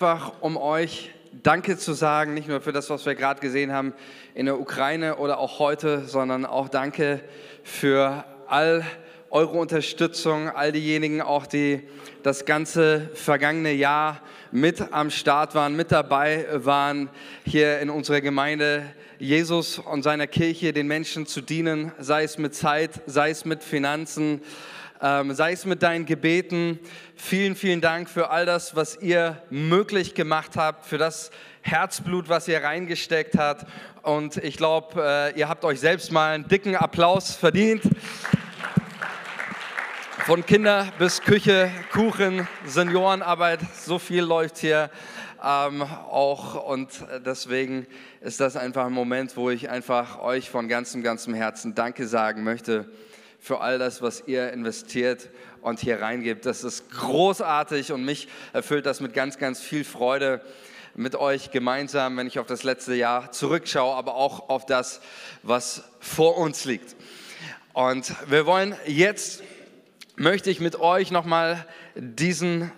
einfach 0.00 0.34
um 0.42 0.56
euch 0.56 1.10
Danke 1.42 1.76
zu 1.76 1.92
sagen, 1.92 2.32
nicht 2.32 2.46
nur 2.46 2.60
für 2.60 2.70
das, 2.70 2.88
was 2.88 3.04
wir 3.04 3.16
gerade 3.16 3.40
gesehen 3.40 3.72
haben 3.72 3.94
in 4.32 4.46
der 4.46 4.60
Ukraine 4.60 5.16
oder 5.16 5.40
auch 5.40 5.58
heute, 5.58 6.04
sondern 6.04 6.46
auch 6.46 6.68
Danke 6.68 7.20
für 7.64 8.24
all 8.46 8.86
eure 9.30 9.58
Unterstützung, 9.58 10.50
all 10.50 10.70
diejenigen 10.70 11.20
auch, 11.20 11.46
die 11.46 11.82
das 12.22 12.44
ganze 12.44 13.10
vergangene 13.14 13.72
Jahr 13.72 14.22
mit 14.52 14.92
am 14.92 15.10
Start 15.10 15.56
waren, 15.56 15.74
mit 15.74 15.90
dabei 15.90 16.46
waren, 16.52 17.10
hier 17.44 17.80
in 17.80 17.90
unserer 17.90 18.20
Gemeinde. 18.20 18.84
Jesus 19.18 19.80
und 19.80 20.04
seiner 20.04 20.28
Kirche 20.28 20.72
den 20.72 20.86
Menschen 20.86 21.26
zu 21.26 21.40
dienen, 21.40 21.90
sei 21.98 22.22
es 22.22 22.38
mit 22.38 22.54
Zeit, 22.54 23.00
sei 23.06 23.30
es 23.30 23.44
mit 23.44 23.64
Finanzen, 23.64 24.42
ähm, 25.00 25.32
sei 25.32 25.52
es 25.52 25.64
mit 25.64 25.82
deinen 25.82 26.06
Gebeten. 26.06 26.78
Vielen, 27.14 27.54
vielen 27.56 27.80
Dank 27.80 28.08
für 28.08 28.30
all 28.30 28.46
das, 28.46 28.74
was 28.74 28.96
ihr 29.00 29.40
möglich 29.50 30.14
gemacht 30.14 30.56
habt, 30.56 30.86
für 30.86 30.98
das 30.98 31.30
Herzblut, 31.62 32.28
was 32.28 32.48
ihr 32.48 32.62
reingesteckt 32.62 33.36
habt. 33.38 33.66
Und 34.02 34.36
ich 34.38 34.56
glaube, 34.56 35.02
äh, 35.34 35.38
ihr 35.38 35.48
habt 35.48 35.64
euch 35.64 35.80
selbst 35.80 36.10
mal 36.12 36.34
einen 36.34 36.48
dicken 36.48 36.74
Applaus 36.76 37.34
verdient. 37.36 37.82
Von 40.26 40.44
Kinder 40.44 40.88
bis 40.98 41.22
Küche, 41.22 41.70
Kuchen, 41.92 42.46
Seniorenarbeit, 42.66 43.60
so 43.74 43.98
viel 43.98 44.22
läuft 44.22 44.58
hier 44.58 44.90
ähm, 45.42 45.82
auch. 45.82 46.66
Und 46.68 46.90
deswegen 47.24 47.86
ist 48.20 48.40
das 48.40 48.56
einfach 48.56 48.86
ein 48.86 48.92
Moment, 48.92 49.36
wo 49.36 49.48
ich 49.48 49.70
einfach 49.70 50.20
euch 50.20 50.50
von 50.50 50.68
ganzem, 50.68 51.02
ganzem 51.02 51.34
Herzen 51.34 51.74
Danke 51.74 52.06
sagen 52.06 52.42
möchte 52.42 52.90
für 53.38 53.60
all 53.60 53.78
das, 53.78 54.02
was 54.02 54.24
ihr 54.26 54.52
investiert 54.52 55.28
und 55.62 55.80
hier 55.80 56.00
reingebt. 56.00 56.46
Das 56.46 56.64
ist 56.64 56.90
großartig 56.90 57.92
und 57.92 58.04
mich 58.04 58.28
erfüllt 58.52 58.86
das 58.86 59.00
mit 59.00 59.14
ganz, 59.14 59.38
ganz 59.38 59.60
viel 59.60 59.84
Freude 59.84 60.40
mit 60.94 61.14
euch 61.14 61.50
gemeinsam, 61.52 62.16
wenn 62.16 62.26
ich 62.26 62.38
auf 62.38 62.46
das 62.46 62.64
letzte 62.64 62.94
Jahr 62.94 63.30
zurückschaue, 63.30 63.94
aber 63.94 64.16
auch 64.16 64.48
auf 64.48 64.66
das, 64.66 65.00
was 65.42 65.84
vor 66.00 66.36
uns 66.36 66.64
liegt. 66.64 66.96
Und 67.72 68.12
wir 68.28 68.46
wollen 68.46 68.74
jetzt, 68.86 69.44
möchte 70.16 70.50
ich 70.50 70.58
mit 70.58 70.80
euch 70.80 71.12
nochmal 71.12 71.64
diesen 71.94 72.72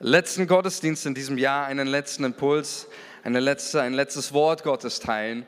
letzten 0.00 0.46
Gottesdienst 0.46 1.04
in 1.04 1.14
diesem 1.14 1.36
Jahr, 1.36 1.66
einen 1.66 1.86
letzten 1.86 2.24
Impuls, 2.24 2.86
eine 3.22 3.40
letzte, 3.40 3.82
ein 3.82 3.92
letztes 3.92 4.32
Wort 4.32 4.62
Gottes 4.62 5.00
teilen. 5.00 5.46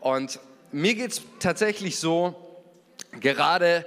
Und 0.00 0.40
mir 0.72 0.94
geht 0.94 1.12
es 1.12 1.22
tatsächlich 1.40 1.98
so, 1.98 2.47
Gerade 3.12 3.84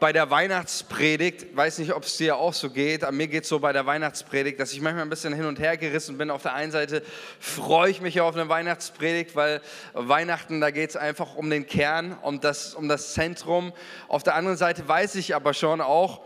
bei 0.00 0.12
der 0.12 0.30
Weihnachtspredigt, 0.30 1.56
weiß 1.56 1.78
nicht, 1.78 1.94
ob 1.94 2.04
es 2.04 2.16
dir 2.16 2.36
auch 2.36 2.52
so 2.52 2.68
geht, 2.70 3.04
aber 3.04 3.12
mir 3.12 3.28
geht 3.28 3.44
es 3.44 3.48
so 3.48 3.60
bei 3.60 3.72
der 3.72 3.86
Weihnachtspredigt, 3.86 4.60
dass 4.60 4.72
ich 4.72 4.80
manchmal 4.80 5.02
ein 5.02 5.10
bisschen 5.10 5.32
hin 5.32 5.46
und 5.46 5.58
her 5.58 5.76
gerissen 5.76 6.18
bin. 6.18 6.30
Auf 6.30 6.42
der 6.42 6.54
einen 6.54 6.72
Seite 6.72 7.02
freue 7.38 7.90
ich 7.90 8.00
mich 8.00 8.20
auf 8.20 8.34
eine 8.34 8.48
Weihnachtspredigt, 8.48 9.34
weil 9.34 9.60
Weihnachten, 9.92 10.60
da 10.60 10.70
geht 10.70 10.90
es 10.90 10.96
einfach 10.96 11.36
um 11.36 11.48
den 11.48 11.66
Kern, 11.66 12.18
um 12.20 12.40
das, 12.40 12.74
um 12.74 12.88
das 12.88 13.14
Zentrum. 13.14 13.72
Auf 14.08 14.22
der 14.22 14.34
anderen 14.34 14.58
Seite 14.58 14.86
weiß 14.86 15.14
ich 15.14 15.34
aber 15.34 15.54
schon 15.54 15.80
auch, 15.80 16.20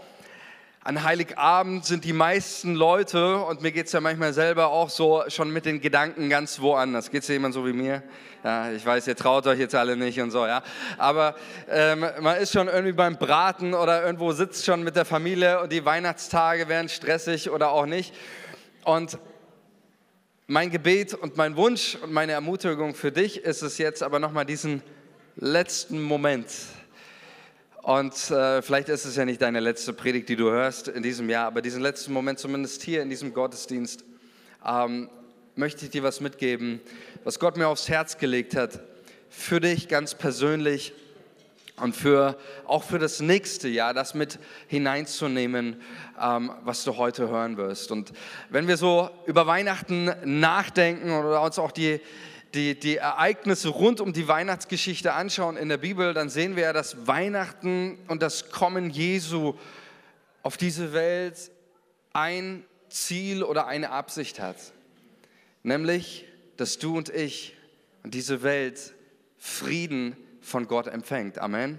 an 0.89 1.05
Heiligabend 1.05 1.84
sind 1.84 2.06
die 2.06 2.14
meisten 2.14 2.75
Leute, 2.75 3.36
und 3.36 3.61
mir 3.61 3.72
geht 3.72 3.89
es 3.89 3.92
ja 3.92 4.00
manchmal 4.00 4.33
selber 4.33 4.69
auch 4.69 4.89
so, 4.89 5.22
schon 5.28 5.53
mit 5.53 5.67
den 5.67 5.83
Gedanken 5.83 6.31
ganz 6.31 6.61
woanders. 6.61 7.11
Geht 7.11 7.25
es 7.25 7.28
jemand 7.28 7.53
so 7.53 7.67
wie 7.67 7.75
mir? 7.75 8.03
Ja, 8.42 8.72
ich 8.72 8.86
weiß, 8.86 9.06
ihr 9.06 9.14
traut 9.14 9.47
euch 9.47 9.59
jetzt 9.59 9.75
alle 9.75 9.98
nicht 9.98 10.19
und 10.19 10.31
so, 10.31 10.47
ja. 10.47 10.62
Aber 10.97 11.34
ähm, 11.69 12.06
man 12.20 12.39
ist 12.39 12.55
schon 12.55 12.69
irgendwie 12.69 12.94
beim 12.94 13.19
Braten 13.19 13.75
oder 13.75 14.03
irgendwo 14.03 14.33
sitzt 14.33 14.64
schon 14.64 14.83
mit 14.83 14.97
der 14.97 15.05
Familie 15.05 15.61
und 15.61 15.72
die 15.72 15.84
Weihnachtstage 15.84 16.70
werden 16.70 16.89
stressig 16.89 17.50
oder 17.50 17.70
auch 17.72 17.84
nicht. 17.84 18.14
Und 18.83 19.19
mein 20.47 20.70
Gebet 20.70 21.12
und 21.12 21.36
mein 21.36 21.55
Wunsch 21.56 21.98
und 22.03 22.14
meine 22.14 22.33
Ermutigung 22.33 22.94
für 22.94 23.12
dich 23.12 23.44
ist 23.44 23.61
es 23.61 23.77
jetzt 23.77 24.03
aber 24.03 24.20
nochmal 24.20 24.47
diesen 24.47 24.83
letzten 25.36 26.00
Moment 26.00 26.47
und 27.82 28.30
äh, 28.30 28.60
vielleicht 28.62 28.88
ist 28.88 29.04
es 29.04 29.16
ja 29.16 29.25
nicht 29.25 29.41
deine 29.41 29.60
letzte 29.60 29.92
Predigt, 29.92 30.28
die 30.28 30.36
du 30.36 30.50
hörst 30.50 30.88
in 30.88 31.03
diesem 31.03 31.30
Jahr, 31.30 31.47
aber 31.47 31.62
diesen 31.62 31.80
letzten 31.80 32.12
Moment, 32.12 32.38
zumindest 32.38 32.82
hier 32.82 33.03
in 33.03 33.08
diesem 33.08 33.32
Gottesdienst, 33.32 34.04
ähm, 34.66 35.08
möchte 35.54 35.84
ich 35.84 35.91
dir 35.91 36.03
was 36.03 36.20
mitgeben, 36.20 36.80
was 37.25 37.38
Gott 37.38 37.56
mir 37.56 37.69
aufs 37.69 37.88
Herz 37.88 38.19
gelegt 38.19 38.56
hat, 38.56 38.80
für 39.30 39.60
dich 39.60 39.88
ganz 39.88 40.14
persönlich 40.14 40.92
und 41.80 41.94
für, 41.94 42.36
auch 42.66 42.82
für 42.82 42.98
das 42.98 43.20
nächste 43.20 43.69
Jahr, 43.69 43.94
das 43.94 44.14
mit 44.14 44.38
hineinzunehmen, 44.66 45.80
ähm, 46.20 46.53
was 46.64 46.84
du 46.84 46.97
heute 46.97 47.28
hören 47.28 47.56
wirst. 47.56 47.91
Und 47.91 48.12
wenn 48.50 48.69
wir 48.69 48.76
so 48.76 49.10
über 49.26 49.47
Weihnachten 49.47 50.12
nachdenken 50.24 51.12
oder 51.12 51.42
uns 51.42 51.58
auch 51.58 51.72
die, 51.72 52.00
die, 52.54 52.78
die 52.78 52.97
Ereignisse 52.97 53.69
rund 53.69 54.00
um 54.00 54.12
die 54.12 54.28
Weihnachtsgeschichte 54.28 55.12
anschauen 55.12 55.56
in 55.56 55.69
der 55.69 55.76
Bibel, 55.76 56.14
dann 56.14 56.31
sehen 56.31 56.56
wir 56.56 56.64
ja, 56.64 56.72
dass 56.72 57.06
Weihnachten 57.06 57.98
und 58.09 58.22
das 58.22 58.50
Kommen 58.50 58.91
Jesu 58.91 59.54
auf 60.42 60.56
diese 60.56 60.92
Welt 60.92 61.50
ein 62.12 62.64
Ziel 62.88 63.42
oder 63.42 63.66
eine 63.66 63.91
Absicht 63.91 64.41
hat. 64.41 64.56
Nämlich, 65.62 66.25
dass 66.56 66.78
du 66.78 66.97
und 66.97 67.10
ich 67.10 67.56
und 68.03 68.14
diese 68.14 68.42
Welt 68.42 68.94
Frieden 69.36 70.16
von 70.41 70.66
Gott 70.66 70.86
empfängt. 70.86 71.38
Amen. 71.38 71.78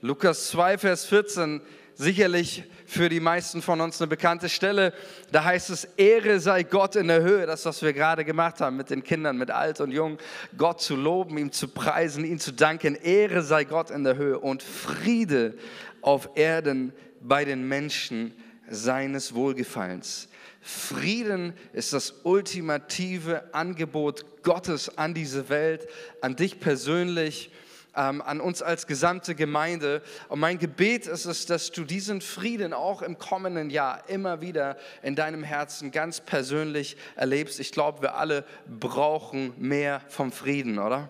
Lukas 0.00 0.48
2, 0.48 0.78
Vers 0.78 1.06
14 1.06 1.60
sicherlich 1.94 2.64
für 2.86 3.08
die 3.08 3.20
meisten 3.20 3.62
von 3.62 3.80
uns 3.80 4.00
eine 4.00 4.08
bekannte 4.08 4.48
Stelle. 4.48 4.92
Da 5.32 5.44
heißt 5.44 5.70
es, 5.70 5.84
Ehre 5.96 6.40
sei 6.40 6.62
Gott 6.62 6.96
in 6.96 7.08
der 7.08 7.22
Höhe, 7.22 7.46
das, 7.46 7.64
was 7.64 7.82
wir 7.82 7.92
gerade 7.92 8.24
gemacht 8.24 8.60
haben 8.60 8.76
mit 8.76 8.90
den 8.90 9.02
Kindern, 9.02 9.36
mit 9.36 9.50
alt 9.50 9.80
und 9.80 9.90
jung, 9.90 10.18
Gott 10.56 10.80
zu 10.80 10.96
loben, 10.96 11.38
ihm 11.38 11.52
zu 11.52 11.68
preisen, 11.68 12.24
ihm 12.24 12.38
zu 12.38 12.52
danken. 12.52 12.94
Ehre 12.94 13.42
sei 13.42 13.64
Gott 13.64 13.90
in 13.90 14.04
der 14.04 14.16
Höhe 14.16 14.38
und 14.38 14.62
Friede 14.62 15.54
auf 16.02 16.30
Erden 16.34 16.92
bei 17.20 17.44
den 17.44 17.66
Menschen 17.66 18.34
seines 18.68 19.34
Wohlgefallens. 19.34 20.28
Frieden 20.60 21.52
ist 21.74 21.92
das 21.92 22.20
ultimative 22.22 23.52
Angebot 23.52 24.42
Gottes 24.42 24.96
an 24.96 25.12
diese 25.12 25.50
Welt, 25.50 25.86
an 26.22 26.36
dich 26.36 26.58
persönlich 26.58 27.50
ähm, 27.96 28.22
an 28.22 28.40
uns 28.40 28.62
als 28.62 28.86
gesamte 28.86 29.34
Gemeinde. 29.34 30.02
Und 30.28 30.40
mein 30.40 30.58
Gebet 30.58 31.06
ist 31.06 31.24
es, 31.24 31.46
dass 31.46 31.72
du 31.72 31.84
diesen 31.84 32.20
Frieden 32.20 32.72
auch 32.72 33.02
im 33.02 33.18
kommenden 33.18 33.70
Jahr 33.70 34.08
immer 34.08 34.40
wieder 34.40 34.76
in 35.02 35.14
deinem 35.16 35.42
Herzen 35.42 35.90
ganz 35.90 36.20
persönlich 36.20 36.96
erlebst. 37.16 37.60
Ich 37.60 37.72
glaube, 37.72 38.02
wir 38.02 38.14
alle 38.14 38.44
brauchen 38.66 39.52
mehr 39.58 40.00
vom 40.08 40.32
Frieden, 40.32 40.78
oder? 40.78 41.08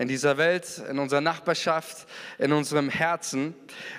in 0.00 0.08
dieser 0.08 0.38
Welt, 0.38 0.82
in 0.88 0.98
unserer 0.98 1.20
Nachbarschaft, 1.20 2.08
in 2.38 2.52
unserem 2.52 2.88
Herzen. 2.88 3.54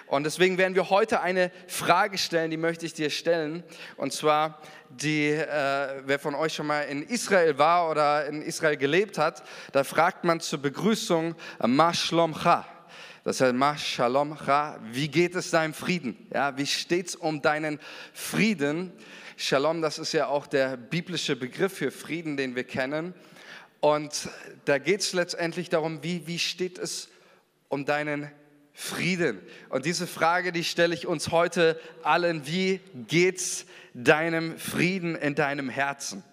Und 0.07 0.23
deswegen 0.23 0.57
werden 0.57 0.73
wir 0.73 0.89
heute 0.89 1.21
eine 1.21 1.51
Frage 1.67 2.17
stellen, 2.17 2.49
die 2.49 2.57
möchte 2.57 2.87
ich 2.87 2.95
dir 2.95 3.11
stellen. 3.11 3.63
Und 3.97 4.11
zwar, 4.11 4.59
die, 5.00 5.29
äh, 5.29 6.02
wer 6.06 6.19
von 6.19 6.35
euch 6.35 6.53
schon 6.53 6.68
mal 6.68 6.81
in 6.81 7.03
Israel 7.03 7.57
war 7.57 7.90
oder 7.90 8.25
in 8.25 8.41
Israel 8.41 8.78
gelebt 8.78 9.18
hat, 9.18 9.44
da 9.72 9.84
fragt 9.84 10.24
man 10.24 10.40
zur 10.40 10.62
Begrüßung 10.62 11.35
Ma 11.66 11.94
Shlomcha. 11.94 12.66
Das 13.24 13.40
heißt, 13.40 13.53
Ma 13.53 13.78
Shalom 13.78 14.35
Cha, 14.35 14.79
wie 14.91 15.07
geht 15.07 15.35
es 15.35 15.52
deinem 15.52 15.75
Frieden? 15.75 16.28
Ja, 16.34 16.57
wie 16.57 16.66
steht 16.66 17.09
es 17.09 17.16
um 17.16 17.41
deinen 17.41 17.79
Frieden? 18.13 18.91
Shalom, 19.38 19.81
das 19.81 20.00
ist 20.00 20.13
ja 20.13 20.28
auch 20.28 20.47
der 20.47 20.75
biblische 20.75 21.35
Begriff 21.35 21.73
für 21.73 21.91
Frieden, 21.91 22.35
den 22.35 22.56
wir 22.56 22.63
kennen. 22.63 23.13
Und 23.79 24.29
da 24.66 24.79
geht 24.79 25.02
es 25.02 25.13
letztendlich 25.13 25.69
darum, 25.69 26.03
wie, 26.03 26.25
wie 26.25 26.40
steht 26.40 26.79
es 26.79 27.09
um 27.69 27.85
deinen 27.85 28.31
Frieden? 28.73 29.40
Und 29.69 29.85
diese 29.85 30.08
Frage, 30.08 30.52
die 30.52 30.63
stelle 30.63 30.96
ich 30.96 31.06
uns 31.06 31.29
heute 31.29 31.79
allen. 32.02 32.47
Wie 32.47 32.79
geht's 33.08 33.66
deinem 33.94 34.57
Frieden 34.57 35.16
in 35.16 35.35
deinem 35.35 35.69
Herzen? 35.69 36.24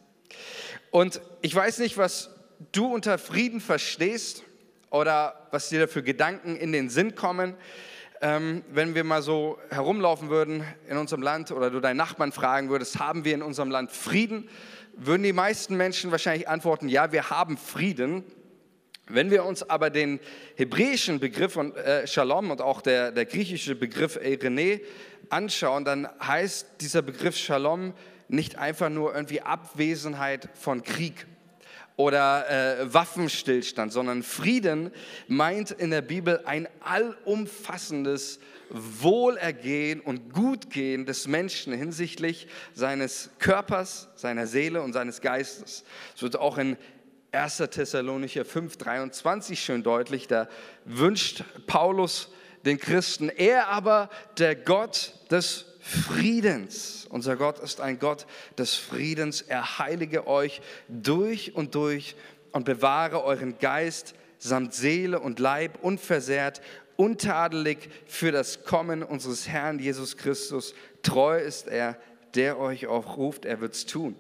Und 0.90 1.20
ich 1.42 1.54
weiß 1.54 1.78
nicht, 1.78 1.98
was 1.98 2.30
du 2.72 2.92
unter 2.92 3.18
Frieden 3.18 3.60
verstehst 3.60 4.42
oder 4.90 5.46
was 5.50 5.68
dir 5.68 5.88
für 5.88 6.02
Gedanken 6.02 6.56
in 6.56 6.72
den 6.72 6.88
Sinn 6.88 7.14
kommen. 7.14 7.54
Ähm, 8.20 8.64
wenn 8.70 8.96
wir 8.96 9.04
mal 9.04 9.22
so 9.22 9.58
herumlaufen 9.70 10.28
würden 10.28 10.64
in 10.88 10.96
unserem 10.96 11.22
Land 11.22 11.52
oder 11.52 11.70
du 11.70 11.78
deinen 11.78 11.98
Nachbarn 11.98 12.32
fragen 12.32 12.68
würdest, 12.68 12.98
haben 12.98 13.24
wir 13.24 13.34
in 13.34 13.42
unserem 13.42 13.70
Land 13.70 13.92
Frieden? 13.92 14.48
würden 14.98 15.22
die 15.22 15.32
meisten 15.32 15.76
Menschen 15.76 16.10
wahrscheinlich 16.10 16.48
antworten, 16.48 16.88
ja, 16.88 17.12
wir 17.12 17.30
haben 17.30 17.56
Frieden. 17.56 18.24
Wenn 19.08 19.30
wir 19.30 19.44
uns 19.44 19.68
aber 19.68 19.90
den 19.90 20.20
hebräischen 20.56 21.18
Begriff 21.18 21.54
von 21.54 21.74
äh, 21.76 22.06
Shalom 22.06 22.50
und 22.50 22.60
auch 22.60 22.82
der, 22.82 23.10
der 23.10 23.24
griechische 23.24 23.74
Begriff 23.74 24.16
Eirene 24.16 24.80
anschauen, 25.30 25.84
dann 25.84 26.08
heißt 26.20 26.66
dieser 26.80 27.02
Begriff 27.02 27.36
Shalom 27.36 27.94
nicht 28.28 28.56
einfach 28.56 28.90
nur 28.90 29.14
irgendwie 29.14 29.40
Abwesenheit 29.40 30.48
von 30.54 30.82
Krieg 30.82 31.26
oder 31.96 32.48
äh, 32.80 32.94
Waffenstillstand, 32.94 33.92
sondern 33.92 34.22
Frieden 34.22 34.92
meint 35.26 35.70
in 35.70 35.90
der 35.90 36.02
Bibel 36.02 36.42
ein 36.44 36.68
allumfassendes 36.80 38.38
Wohlergehen 38.70 40.00
und 40.00 40.32
Gutgehen 40.32 41.06
des 41.06 41.26
Menschen 41.26 41.72
hinsichtlich 41.72 42.46
seines 42.74 43.30
Körpers, 43.38 44.08
seiner 44.14 44.46
Seele 44.46 44.82
und 44.82 44.92
seines 44.92 45.22
Geistes. 45.22 45.84
Es 46.14 46.22
wird 46.22 46.36
auch 46.36 46.58
in 46.58 46.76
1. 47.38 47.58
Thessalonicher 47.70 48.44
5, 48.44 48.78
23 48.78 49.60
schön 49.60 49.84
deutlich, 49.84 50.26
da 50.26 50.48
wünscht 50.84 51.44
Paulus 51.68 52.32
den 52.64 52.78
Christen, 52.78 53.28
er 53.28 53.68
aber, 53.68 54.10
der 54.38 54.56
Gott 54.56 55.14
des 55.30 55.66
Friedens. 55.80 57.06
Unser 57.08 57.36
Gott 57.36 57.60
ist 57.60 57.80
ein 57.80 58.00
Gott 58.00 58.26
des 58.58 58.74
Friedens. 58.74 59.40
Er 59.40 59.78
heilige 59.78 60.26
euch 60.26 60.60
durch 60.88 61.54
und 61.54 61.76
durch 61.76 62.16
und 62.50 62.64
bewahre 62.64 63.22
euren 63.22 63.56
Geist 63.58 64.14
samt 64.38 64.74
Seele 64.74 65.20
und 65.20 65.38
Leib 65.38 65.78
unversehrt, 65.82 66.60
untadelig 66.96 67.88
für 68.06 68.32
das 68.32 68.64
Kommen 68.64 69.04
unseres 69.04 69.46
Herrn 69.46 69.78
Jesus 69.78 70.16
Christus. 70.16 70.74
Treu 71.02 71.38
ist 71.38 71.68
er, 71.68 71.96
der 72.34 72.58
euch 72.58 72.88
auch 72.88 73.16
ruft, 73.16 73.44
er 73.44 73.60
wird 73.60 73.74
es 73.74 73.86
tun. 73.86 74.16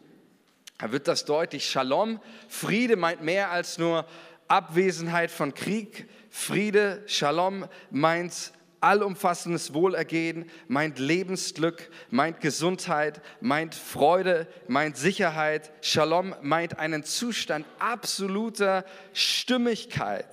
Er 0.80 0.92
wird 0.92 1.08
das 1.08 1.24
deutlich. 1.24 1.68
Shalom, 1.68 2.20
Friede 2.48 2.94
meint 2.94 3.20
mehr 3.20 3.50
als 3.50 3.78
nur 3.78 4.06
Abwesenheit 4.46 5.32
von 5.32 5.52
Krieg. 5.52 6.08
Friede, 6.30 7.02
Shalom 7.06 7.66
meint 7.90 8.52
allumfassendes 8.80 9.74
Wohlergehen, 9.74 10.48
meint 10.68 11.00
Lebensglück, 11.00 11.90
meint 12.10 12.40
Gesundheit, 12.40 13.20
meint 13.40 13.74
Freude, 13.74 14.46
meint 14.68 14.96
Sicherheit. 14.96 15.72
Shalom 15.80 16.32
meint 16.42 16.78
einen 16.78 17.02
Zustand 17.02 17.66
absoluter 17.80 18.84
Stimmigkeit. 19.12 20.28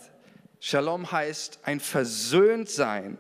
Shalom 0.60 1.12
heißt 1.12 1.60
ein 1.64 1.80
Versöhntsein, 1.80 3.18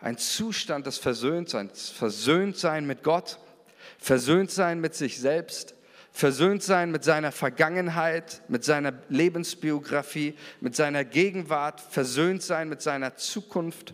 ein 0.00 0.16
Zustand 0.16 0.86
des 0.86 0.96
Versöhntseins, 0.96 1.90
Versöhntsein 1.90 2.86
mit 2.86 3.02
Gott, 3.02 3.38
Versöhntsein 3.98 4.80
mit 4.80 4.94
sich 4.94 5.18
selbst, 5.18 5.75
versöhnt 6.16 6.62
sein 6.62 6.90
mit 6.92 7.04
seiner 7.04 7.30
Vergangenheit, 7.30 8.40
mit 8.48 8.64
seiner 8.64 8.94
Lebensbiografie, 9.10 10.34
mit 10.62 10.74
seiner 10.74 11.04
Gegenwart, 11.04 11.78
versöhnt 11.78 12.42
sein 12.42 12.70
mit 12.70 12.80
seiner 12.80 13.16
Zukunft 13.16 13.92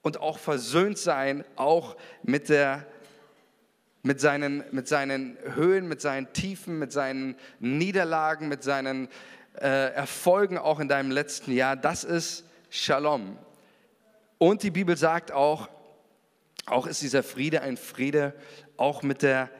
und 0.00 0.20
auch 0.20 0.38
versöhnt 0.38 0.98
sein, 0.98 1.44
auch 1.56 1.96
mit, 2.22 2.48
der, 2.48 2.86
mit, 4.04 4.20
seinen, 4.20 4.62
mit 4.70 4.86
seinen 4.86 5.36
Höhen, 5.56 5.88
mit 5.88 6.00
seinen 6.00 6.32
Tiefen, 6.32 6.78
mit 6.78 6.92
seinen 6.92 7.34
Niederlagen, 7.58 8.46
mit 8.46 8.62
seinen 8.62 9.08
äh, 9.60 9.92
Erfolgen 9.94 10.58
auch 10.58 10.78
in 10.78 10.86
deinem 10.86 11.10
letzten 11.10 11.50
Jahr. 11.50 11.74
Das 11.74 12.04
ist 12.04 12.44
Shalom. 12.70 13.36
Und 14.38 14.62
die 14.62 14.70
Bibel 14.70 14.96
sagt 14.96 15.32
auch, 15.32 15.68
auch 16.66 16.86
ist 16.86 17.02
dieser 17.02 17.24
Friede 17.24 17.62
ein 17.62 17.76
Friede 17.76 18.32
auch 18.76 19.02
mit 19.02 19.22
der 19.22 19.50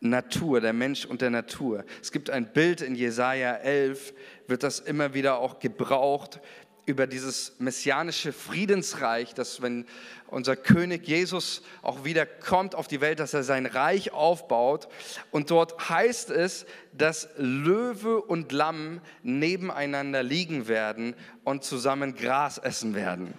Natur, 0.00 0.60
der 0.60 0.72
Mensch 0.72 1.04
und 1.04 1.20
der 1.20 1.30
Natur. 1.30 1.84
Es 2.00 2.12
gibt 2.12 2.30
ein 2.30 2.52
Bild 2.52 2.80
in 2.80 2.94
Jesaja 2.94 3.54
11, 3.54 4.14
wird 4.46 4.62
das 4.62 4.80
immer 4.80 5.14
wieder 5.14 5.38
auch 5.38 5.58
gebraucht 5.58 6.40
über 6.88 7.06
dieses 7.06 7.52
messianische 7.58 8.32
Friedensreich, 8.32 9.34
dass 9.34 9.60
wenn 9.60 9.84
unser 10.26 10.56
König 10.56 11.06
Jesus 11.06 11.62
auch 11.82 12.04
wieder 12.04 12.24
kommt 12.24 12.74
auf 12.74 12.88
die 12.88 13.02
Welt, 13.02 13.20
dass 13.20 13.34
er 13.34 13.42
sein 13.42 13.66
Reich 13.66 14.12
aufbaut. 14.12 14.88
Und 15.30 15.50
dort 15.50 15.90
heißt 15.90 16.30
es, 16.30 16.64
dass 16.94 17.28
Löwe 17.36 18.22
und 18.22 18.52
Lamm 18.52 19.02
nebeneinander 19.22 20.22
liegen 20.22 20.66
werden 20.66 21.14
und 21.44 21.62
zusammen 21.62 22.14
Gras 22.14 22.56
essen 22.56 22.94
werden. 22.94 23.34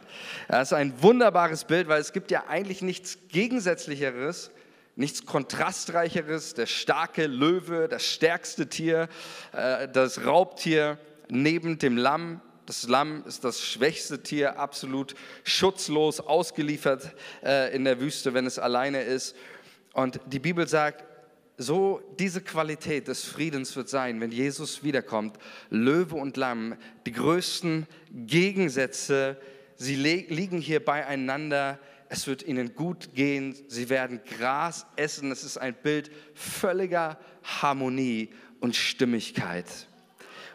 Das 0.47 0.69
ist 0.69 0.73
ein 0.73 1.01
wunderbares 1.01 1.65
Bild, 1.65 1.87
weil 1.87 2.01
es 2.01 2.13
gibt 2.13 2.29
ja 2.29 2.45
eigentlich 2.47 2.83
nichts 2.83 3.17
Gegensätzlicheres 3.29 4.51
nichts 4.99 5.25
kontrastreicheres, 5.25 6.53
der 6.55 6.65
starke 6.65 7.25
Löwe, 7.25 7.87
das 7.87 8.05
stärkste 8.05 8.67
Tier, 8.67 9.07
äh, 9.53 9.87
das 9.87 10.25
Raubtier 10.25 10.99
neben 11.29 11.79
dem 11.79 11.95
Lamm. 11.95 12.41
Das 12.65 12.87
Lamm 12.87 13.23
ist 13.25 13.45
das 13.45 13.61
schwächste 13.61 14.21
Tier, 14.21 14.59
absolut 14.59 15.15
schutzlos, 15.45 16.19
ausgeliefert 16.19 17.15
äh, 17.43 17.73
in 17.73 17.85
der 17.85 18.01
Wüste, 18.01 18.33
wenn 18.33 18.45
es 18.45 18.59
alleine 18.59 19.01
ist. 19.01 19.37
Und 19.93 20.19
die 20.27 20.39
Bibel 20.39 20.67
sagt, 20.67 21.05
so 21.57 22.01
diese 22.19 22.41
Qualität 22.41 23.07
des 23.07 23.23
Friedens 23.23 23.75
wird 23.77 23.87
sein, 23.87 24.19
wenn 24.19 24.31
Jesus 24.31 24.83
wiederkommt. 24.83 25.37
Löwe 25.69 26.15
und 26.15 26.35
Lamm, 26.35 26.75
die 27.05 27.13
größten 27.13 27.87
Gegensätze, 28.11 29.37
sie 29.77 29.95
liegen 29.95 30.59
hier 30.59 30.83
beieinander 30.83 31.79
es 32.11 32.25
wird 32.25 32.41
ihnen 32.41 32.73
gut 32.73 33.13
gehen, 33.13 33.55
sie 33.67 33.89
werden 33.89 34.19
Gras 34.37 34.87
essen. 34.95 35.31
Es 35.31 35.43
ist 35.43 35.57
ein 35.57 35.75
Bild 35.75 36.09
völliger 36.33 37.19
Harmonie 37.43 38.29
und 38.59 38.75
Stimmigkeit. 38.75 39.87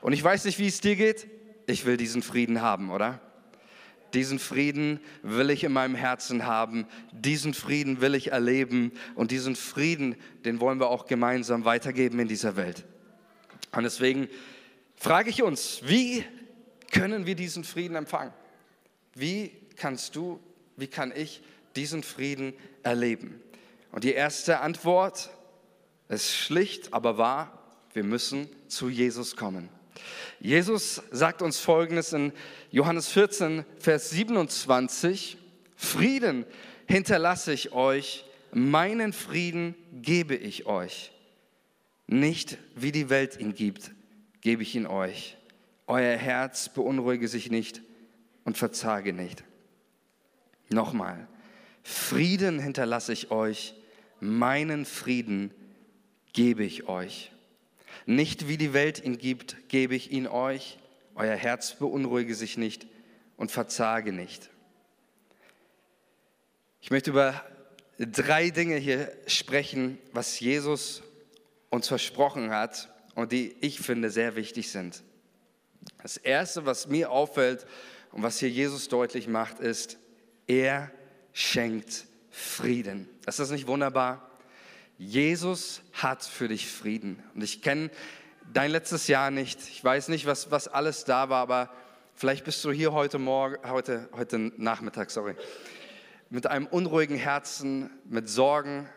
Und 0.03 0.12
ich 0.12 0.23
weiß 0.23 0.45
nicht, 0.45 0.59
wie 0.59 0.67
es 0.67 0.81
dir 0.81 0.97
geht. 0.97 1.29
Ich 1.67 1.87
will 1.87 1.97
diesen 1.97 2.23
Frieden 2.23 2.61
haben, 2.61 2.91
oder? 2.91 3.21
Diesen 4.15 4.41
Frieden 4.41 4.99
will 5.23 5.49
ich 5.49 5.62
in 5.62 5.73
meinem 5.73 5.95
Herzen 5.95 6.45
haben. 6.45 6.87
Diesen 7.12 7.55
Frieden 7.55 8.00
will 8.00 8.17
ich 8.17 8.33
erleben. 8.33 8.93
Und 9.15 9.31
diesen 9.31 9.55
Frieden, 9.55 10.17
den 10.45 10.61
wollen 10.61 10.81
wir 10.81 10.89
auch 10.89 11.07
gemeinsam 11.07 11.65
weitergeben 11.65 12.19
in 12.19 12.29
dieser 12.29 12.57
Welt. 12.57 12.85
Und 13.71 13.85
deswegen 13.85 14.29
frage 14.97 15.31
ich 15.31 15.43
uns, 15.43 15.83
wie 15.85 16.25
können 16.91 17.27
wir 17.27 17.37
diesen 17.37 17.62
Frieden 17.62 17.95
empfangen? 17.95 18.33
Wie 19.15 19.53
kannst 19.77 20.17
du 20.17 20.41
wie 20.76 20.87
kann 20.87 21.12
ich 21.15 21.43
diesen 21.76 22.03
Frieden 22.03 22.55
erleben? 22.82 23.41
Und 23.93 24.05
die 24.05 24.12
erste 24.12 24.61
Antwort 24.61 25.31
ist 26.09 26.35
schlicht, 26.35 26.93
aber 26.93 27.19
wahr, 27.19 27.59
wir 27.93 28.05
müssen 28.05 28.49
zu 28.69 28.88
Jesus 28.88 29.37
kommen. 29.37 29.69
Jesus 30.41 31.03
sagt 31.11 31.43
uns 31.43 31.61
Folgendes 31.61 32.12
in 32.12 32.32
Johannes 32.71 33.09
14, 33.09 33.65
Vers 33.79 34.11
27, 34.11 35.38
Frieden 35.76 36.44
hinterlasse 36.87 37.53
ich 37.53 37.73
euch, 37.73 38.25
meinen 38.53 39.12
Frieden 39.12 39.75
gebe 39.93 40.35
ich 40.35 40.67
euch. 40.67 41.12
Nicht 42.06 42.59
wie 42.75 42.93
die 42.93 43.09
Welt 43.09 43.38
ihn 43.38 43.55
gibt, 43.55 43.93
gebe 44.41 44.62
ich 44.62 44.75
ihn 44.75 44.87
euch. 44.87 45.37
Euer 45.87 46.17
Herz 46.17 46.69
beunruhige 46.69 47.29
sich 47.29 47.50
nicht 47.50 47.82
und 48.44 48.59
verzage 48.59 49.12
nicht. 49.12 49.44
Nochmal, 50.70 51.28
Frieden 51.82 52.58
hinterlasse 52.58 53.12
ich 53.12 53.31
euch, 53.31 53.75
meinen 54.20 54.87
Frieden 54.87 55.52
gebe 56.32 56.64
ich 56.64 56.88
euch. 56.88 57.31
Nicht 58.06 58.49
wie 58.49 58.56
die 58.56 58.72
Welt 58.72 59.02
ihn 59.05 59.19
gibt, 59.19 59.69
gebe 59.69 59.94
ich 59.94 60.11
ihn 60.11 60.26
euch. 60.26 60.78
Euer 61.14 61.37
Herz 61.37 61.75
beunruhige 61.75 62.35
sich 62.35 62.56
nicht 62.56 62.87
und 63.37 63.50
verzage 63.50 64.12
nicht. 64.12 64.50
Ich 66.80 66.90
möchte 66.90 67.11
über 67.11 67.42
drei 67.99 68.50
Dinge 68.50 68.76
hier 68.76 69.12
sprechen, 69.26 69.99
was 70.12 70.40
Jesus 70.40 71.02
uns 71.71 71.88
versprochen 71.88 72.50
hat 72.50 72.92
und 73.14 73.33
die 73.33 73.56
ich 73.61 73.80
finde 73.80 74.11
sehr 74.11 74.37
wichtig 74.37 74.71
sind. 74.71 75.02
Das 76.02 76.16
Erste, 76.16 76.66
was 76.66 76.88
mir 76.88 77.11
auffällt 77.11 77.66
und 78.12 78.23
was 78.23 78.38
hier 78.38 78.50
Jesus 78.50 78.88
deutlich 78.88 79.28
macht, 79.28 79.61
ist, 79.61 79.99
er 80.47 80.91
schenkt 81.33 82.07
Frieden. 82.31 83.09
Ist 83.27 83.39
das 83.39 83.51
nicht 83.51 83.67
wunderbar? 83.67 84.31
Jesus 84.99 85.83
hat 85.93 86.23
für 86.23 86.49
dich 86.49 86.69
Frieden. 86.69 87.23
Und 87.35 87.43
ich 87.43 87.63
kenne 87.63 87.91
dein 88.53 88.71
letztes 88.71 89.09
Jahr 89.09 89.31
nicht. 89.31 89.61
Ich 89.69 89.83
weiß 89.83 90.09
nicht, 90.09 90.27
was, 90.27 90.51
was 90.51 90.69
alles 90.69 91.05
da 91.05 91.29
war, 91.29 91.41
aber 91.41 91.71
vielleicht 92.15 92.45
bist 92.45 92.65
du 92.65 92.71
hier 92.71 92.93
heute 92.93 93.19
Morgen, 93.19 93.57
heute, 93.69 94.09
heute 94.13 94.53
Nachmittag, 94.57 95.11
sorry, 95.11 95.35
mit 96.31 96.47
einem 96.47 96.67
unruhigen 96.67 97.17
Herzen, 97.17 97.91
mit 98.05 98.29
Sorgen, 98.29 98.89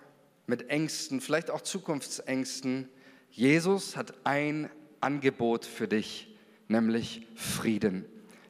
mit 0.46 0.70
Ängsten, 0.70 1.22
vielleicht 1.22 1.52
auch 1.52 1.62
Zukunftsängsten. 1.62 2.90
Jesus 3.32 3.98
hat 3.98 4.14
ein 4.24 4.70
Angebot 5.02 5.66
für 5.66 5.88
dich, 5.88 6.36
nämlich 6.68 7.28
Frieden. 7.36 8.06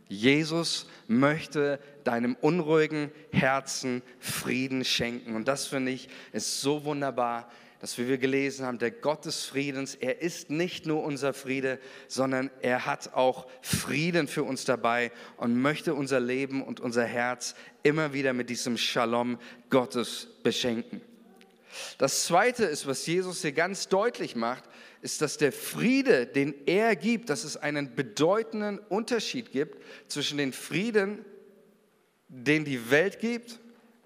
Jesus 0.08 0.88
möchte 1.08 1.80
deinem 2.04 2.36
unruhigen 2.40 3.12
Herzen 3.32 4.02
Frieden 4.20 4.86
schenken. 4.86 5.36
Und 5.36 5.48
das 5.48 5.68
finde 5.68 5.92
ich 5.92 6.10
ist 6.32 6.62
so 6.62 6.86
wunderbar, 6.86 7.50
dass 7.80 7.98
wir 7.98 8.18
gelesen 8.18 8.66
haben, 8.66 8.80
der 8.80 8.90
Gott 8.90 9.26
des 9.26 9.46
Friedens, 9.46 9.94
er 9.96 10.22
ist 10.22 10.50
nicht 10.50 10.88
nur 10.88 11.04
unser 11.04 11.34
Friede, 11.34 11.80
sondern 12.08 12.50
er 12.62 12.86
hat 12.86 13.14
auch 13.14 13.48
Frieden 13.62 14.28
für 14.28 14.44
uns 14.44 14.66
dabei 14.66 15.12
und 15.38 15.62
möchte 15.62 15.94
unser 15.94 16.20
Leben 16.20 16.64
und 16.64 16.80
unser 16.80 17.06
Herz 17.06 17.54
immer 17.84 18.14
wieder 18.14 18.34
mit 18.34 18.50
diesem 18.50 18.78
Shalom 18.78 19.38
Gottes 19.70 20.28
beschenken. 20.42 21.02
Das 22.00 22.26
Zweite 22.26 22.66
ist, 22.66 22.88
was 22.88 23.06
Jesus 23.06 23.42
hier 23.42 23.52
ganz 23.52 23.88
deutlich 23.88 24.36
macht, 24.36 24.64
ist, 25.08 25.22
dass 25.22 25.38
der 25.38 25.54
Friede, 25.54 26.26
den 26.26 26.54
er 26.66 26.98
gibt, 26.98 27.30
dass 27.30 27.46
es 27.46 27.56
einen 27.56 27.96
bedeutenden 27.96 28.78
Unterschied 28.78 29.54
gibt 29.54 29.82
zwischen 30.10 30.38
dem 30.38 30.52
Frieden, 30.52 31.24
den 32.28 32.66
die 32.66 32.92
Welt 32.92 33.22
gibt 33.22 33.58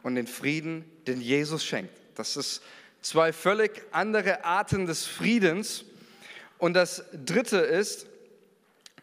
und 0.04 0.14
den 0.14 0.28
Frieden, 0.28 0.86
den 1.08 1.20
Jesus 1.20 1.66
schenkt. 1.66 1.92
Das 2.14 2.38
ist 2.38 2.62
zwei 3.02 3.34
völlig 3.34 3.82
andere 3.90 4.46
Arten 4.46 4.86
des 4.86 5.08
Friedens. 5.08 5.86
Und 6.60 6.76
das 6.76 7.04
Dritte 7.26 7.58
ist, 7.58 8.06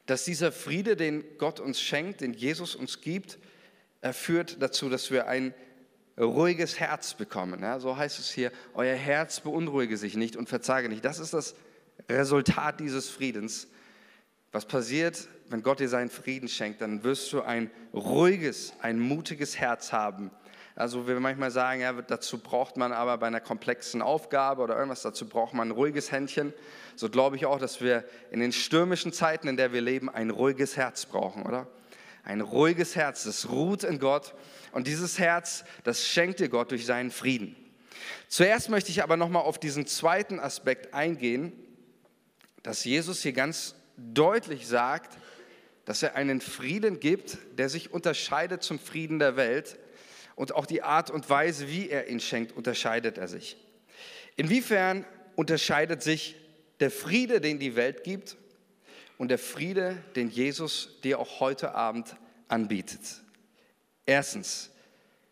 dass 0.06 0.24
dieser 0.24 0.52
Friede, 0.52 0.94
den 0.94 1.24
Gott 1.36 1.58
uns 1.58 1.80
schenkt, 1.80 2.20
den 2.20 2.32
Jesus 2.32 2.76
uns 2.76 3.00
gibt, 3.00 3.38
er 4.02 4.14
führt 4.14 4.62
dazu, 4.62 4.88
dass 4.88 5.10
wir 5.10 5.26
ein 5.26 5.52
ruhiges 6.16 6.78
Herz 6.78 7.14
bekommen. 7.14 7.60
Ja, 7.60 7.80
so 7.80 7.96
heißt 7.96 8.20
es 8.20 8.30
hier, 8.30 8.52
euer 8.74 8.94
Herz 8.94 9.40
beunruhige 9.40 9.96
sich 9.96 10.14
nicht 10.14 10.36
und 10.36 10.48
verzage 10.48 10.88
nicht. 10.88 11.04
Das 11.04 11.18
ist 11.18 11.34
das 11.34 11.56
Resultat 12.08 12.80
dieses 12.80 13.08
Friedens. 13.08 13.68
Was 14.52 14.64
passiert, 14.64 15.28
wenn 15.48 15.62
Gott 15.62 15.80
dir 15.80 15.88
seinen 15.88 16.10
Frieden 16.10 16.48
schenkt? 16.48 16.80
Dann 16.80 17.04
wirst 17.04 17.32
du 17.32 17.42
ein 17.42 17.70
ruhiges, 17.92 18.72
ein 18.80 18.98
mutiges 18.98 19.58
Herz 19.58 19.92
haben. 19.92 20.30
Also 20.74 21.08
wir 21.08 21.18
manchmal 21.18 21.50
sagen, 21.50 21.80
ja, 21.80 21.92
dazu 21.92 22.38
braucht 22.38 22.76
man 22.76 22.92
aber 22.92 23.18
bei 23.18 23.26
einer 23.26 23.40
komplexen 23.40 24.00
Aufgabe 24.00 24.62
oder 24.62 24.76
irgendwas, 24.76 25.02
dazu 25.02 25.28
braucht 25.28 25.52
man 25.52 25.68
ein 25.68 25.72
ruhiges 25.72 26.12
Händchen. 26.12 26.54
So 26.94 27.10
glaube 27.10 27.34
ich 27.34 27.46
auch, 27.46 27.58
dass 27.58 27.80
wir 27.80 28.04
in 28.30 28.38
den 28.38 28.52
stürmischen 28.52 29.12
Zeiten, 29.12 29.48
in 29.48 29.56
der 29.56 29.72
wir 29.72 29.80
leben, 29.80 30.08
ein 30.08 30.30
ruhiges 30.30 30.76
Herz 30.76 31.04
brauchen, 31.04 31.42
oder? 31.42 31.66
Ein 32.22 32.40
ruhiges 32.40 32.94
Herz, 32.94 33.24
das 33.24 33.48
ruht 33.48 33.82
in 33.82 33.98
Gott. 33.98 34.34
Und 34.70 34.86
dieses 34.86 35.18
Herz, 35.18 35.64
das 35.82 36.06
schenkt 36.06 36.38
dir 36.38 36.48
Gott 36.48 36.70
durch 36.70 36.86
seinen 36.86 37.10
Frieden. 37.10 37.56
Zuerst 38.28 38.68
möchte 38.68 38.90
ich 38.90 39.02
aber 39.02 39.16
nochmal 39.16 39.42
auf 39.42 39.58
diesen 39.58 39.86
zweiten 39.86 40.38
Aspekt 40.38 40.94
eingehen, 40.94 41.52
dass 42.68 42.84
Jesus 42.84 43.22
hier 43.22 43.32
ganz 43.32 43.75
deutlich 43.96 44.66
sagt, 44.66 45.16
dass 45.87 46.02
er 46.02 46.16
einen 46.16 46.42
Frieden 46.42 47.00
gibt, 47.00 47.38
der 47.56 47.70
sich 47.70 47.94
unterscheidet 47.94 48.62
zum 48.62 48.78
Frieden 48.78 49.18
der 49.18 49.37
Welt. 49.37 49.78
Und 50.34 50.54
auch 50.54 50.66
die 50.66 50.82
Art 50.82 51.10
und 51.10 51.30
Weise, 51.30 51.68
wie 51.68 51.88
er 51.88 52.08
ihn 52.08 52.20
schenkt, 52.20 52.52
unterscheidet 52.52 53.16
er 53.16 53.26
sich. 53.26 53.56
Inwiefern 54.37 55.06
unterscheidet 55.34 56.02
sich 56.02 56.37
der 56.78 56.90
Friede, 56.90 57.40
den 57.40 57.58
die 57.58 57.75
Welt 57.75 58.04
gibt, 58.04 58.37
und 59.16 59.28
der 59.28 59.38
Friede, 59.38 59.96
den 60.14 60.28
Jesus 60.28 61.00
dir 61.02 61.20
auch 61.20 61.40
heute 61.40 61.75
Abend 61.75 62.16
anbietet. 62.48 63.00
Erstens, 64.04 64.68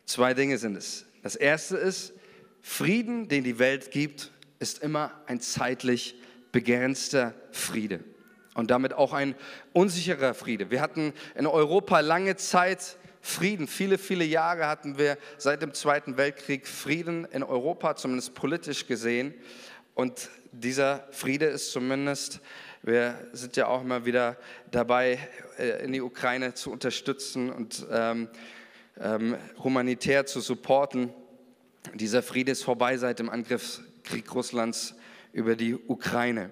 zwei 0.07 0.33
Dinge 0.33 0.57
sind 0.57 0.75
es. 0.75 1.05
Das 1.23 1.37
erste 1.37 1.77
ist, 1.77 2.15
Frieden, 2.63 3.29
den 3.29 3.45
die 3.45 3.59
Welt 3.59 3.91
gibt, 3.91 4.33
ist 4.59 4.83
immer 4.83 5.13
ein 5.27 5.43
zeitlich 5.43 6.15
begrenzter 6.53 7.35
Friede 7.51 8.01
und 8.55 8.71
damit 8.71 8.93
auch 8.93 9.13
ein 9.13 9.35
unsicherer 9.73 10.35
Friede. 10.35 10.71
Wir 10.71 10.81
hatten 10.81 11.13
in 11.35 11.47
Europa 11.47 12.01
lange 12.01 12.37
Zeit 12.37 12.97
Frieden. 13.21 13.67
Viele, 13.67 13.99
viele 13.99 14.25
Jahre 14.25 14.69
hatten 14.69 14.99
wir 14.99 15.19
seit 15.37 15.61
dem 15.61 15.75
Zweiten 15.75 16.17
Weltkrieg 16.17 16.67
Frieden 16.67 17.25
in 17.25 17.43
Europa, 17.43 17.97
zumindest 17.97 18.35
politisch 18.35 18.87
gesehen. 18.87 19.35
Und 19.95 20.31
dieser 20.53 21.09
Friede 21.11 21.47
ist 21.47 21.73
zumindest 21.73 22.41
wir 22.87 23.17
sind 23.33 23.57
ja 23.57 23.67
auch 23.67 23.83
immer 23.83 24.07
wieder 24.07 24.37
dabei, 24.71 25.19
äh, 25.59 25.85
in 25.85 25.93
die 25.93 26.01
Ukraine 26.01 26.55
zu 26.55 26.71
unterstützen 26.71 27.51
und 27.51 27.85
ähm, 27.91 28.29
ähm, 29.01 29.37
humanitär 29.59 30.25
zu 30.25 30.41
supporten. 30.41 31.13
Dieser 31.95 32.23
Friede 32.23 32.53
ist 32.53 32.63
vorbei 32.63 32.97
seit 32.97 33.19
dem 33.19 33.29
Angriffskrieg 33.29 34.33
Russlands 34.33 34.95
über 35.37 35.55
die 35.55 35.75
Ukraine. 35.75 36.51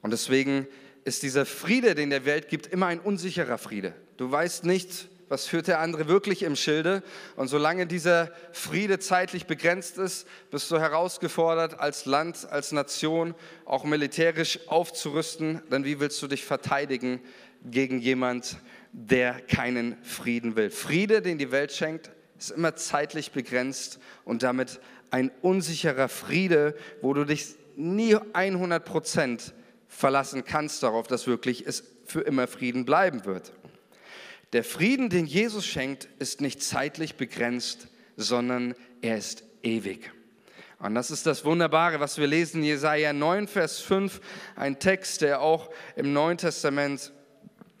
Und 0.00 0.10
deswegen 0.10 0.66
ist 1.04 1.22
dieser 1.22 1.44
Friede, 1.44 1.94
den 1.94 2.08
der 2.08 2.24
Welt 2.24 2.48
gibt, 2.48 2.66
immer 2.66 2.86
ein 2.86 2.98
unsicherer 2.98 3.58
Friede. 3.58 3.94
Du 4.16 4.30
weißt 4.30 4.64
nicht, 4.64 5.08
was 5.28 5.46
führt 5.46 5.68
der 5.68 5.80
andere 5.80 6.08
wirklich 6.08 6.42
im 6.42 6.56
Schilde. 6.56 7.02
Und 7.36 7.48
solange 7.48 7.86
dieser 7.86 8.32
Friede 8.52 8.98
zeitlich 8.98 9.46
begrenzt 9.46 9.98
ist, 9.98 10.26
bist 10.50 10.70
du 10.70 10.78
herausgefordert, 10.78 11.78
als 11.78 12.06
Land, 12.06 12.48
als 12.50 12.72
Nation 12.72 13.34
auch 13.66 13.84
militärisch 13.84 14.60
aufzurüsten. 14.66 15.60
Denn 15.70 15.84
wie 15.84 16.00
willst 16.00 16.22
du 16.22 16.26
dich 16.26 16.44
verteidigen 16.44 17.20
gegen 17.64 17.98
jemand, 17.98 18.56
der 18.92 19.40
keinen 19.40 20.02
Frieden 20.02 20.56
will? 20.56 20.70
Friede, 20.70 21.20
den 21.20 21.36
die 21.36 21.50
Welt 21.50 21.72
schenkt, 21.72 22.10
ist 22.38 22.50
immer 22.50 22.76
zeitlich 22.76 23.32
begrenzt 23.32 23.98
und 24.24 24.42
damit 24.42 24.80
ein 25.10 25.30
unsicherer 25.42 26.08
Friede, 26.08 26.74
wo 27.02 27.12
du 27.12 27.24
dich 27.24 27.56
nie 27.82 28.16
100 28.32 28.84
Prozent 28.84 29.54
verlassen 29.88 30.44
kannst 30.44 30.82
darauf, 30.82 31.06
dass 31.06 31.26
wirklich 31.26 31.66
es 31.66 31.84
für 32.06 32.20
immer 32.20 32.46
Frieden 32.46 32.84
bleiben 32.84 33.24
wird. 33.24 33.52
Der 34.52 34.64
Frieden, 34.64 35.08
den 35.08 35.26
Jesus 35.26 35.66
schenkt, 35.66 36.08
ist 36.18 36.40
nicht 36.40 36.62
zeitlich 36.62 37.16
begrenzt, 37.16 37.88
sondern 38.16 38.74
er 39.00 39.16
ist 39.16 39.44
ewig. 39.62 40.10
Und 40.78 40.94
das 40.94 41.10
ist 41.10 41.26
das 41.26 41.44
Wunderbare, 41.44 42.00
was 42.00 42.18
wir 42.18 42.26
lesen 42.26 42.62
Jesaja 42.62 43.12
9, 43.12 43.46
Vers 43.46 43.78
5, 43.78 44.20
ein 44.56 44.78
Text, 44.78 45.22
der 45.22 45.40
auch 45.40 45.70
im 45.96 46.12
Neuen 46.12 46.38
Testament 46.38 47.12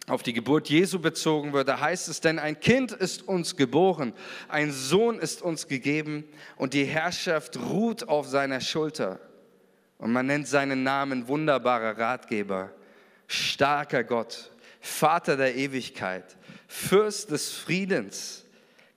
auf 0.06 0.22
die 0.22 0.32
Geburt 0.32 0.68
Jesu 0.68 1.00
bezogen 1.00 1.52
wird. 1.52 1.68
Da 1.68 1.80
heißt 1.80 2.08
es, 2.08 2.20
denn 2.20 2.38
ein 2.38 2.58
Kind 2.60 2.92
ist 2.92 3.26
uns 3.26 3.56
geboren, 3.56 4.12
ein 4.48 4.72
Sohn 4.72 5.18
ist 5.18 5.42
uns 5.42 5.68
gegeben 5.68 6.24
und 6.56 6.74
die 6.74 6.84
Herrschaft 6.84 7.58
ruht 7.58 8.08
auf 8.08 8.28
seiner 8.28 8.60
Schulter. 8.60 9.20
Und 10.02 10.10
man 10.10 10.26
nennt 10.26 10.48
seinen 10.48 10.82
Namen 10.82 11.28
wunderbarer 11.28 11.96
Ratgeber, 11.96 12.72
starker 13.28 14.02
Gott, 14.02 14.50
Vater 14.80 15.36
der 15.36 15.54
Ewigkeit, 15.54 16.24
Fürst 16.66 17.30
des 17.30 17.52
Friedens. 17.52 18.44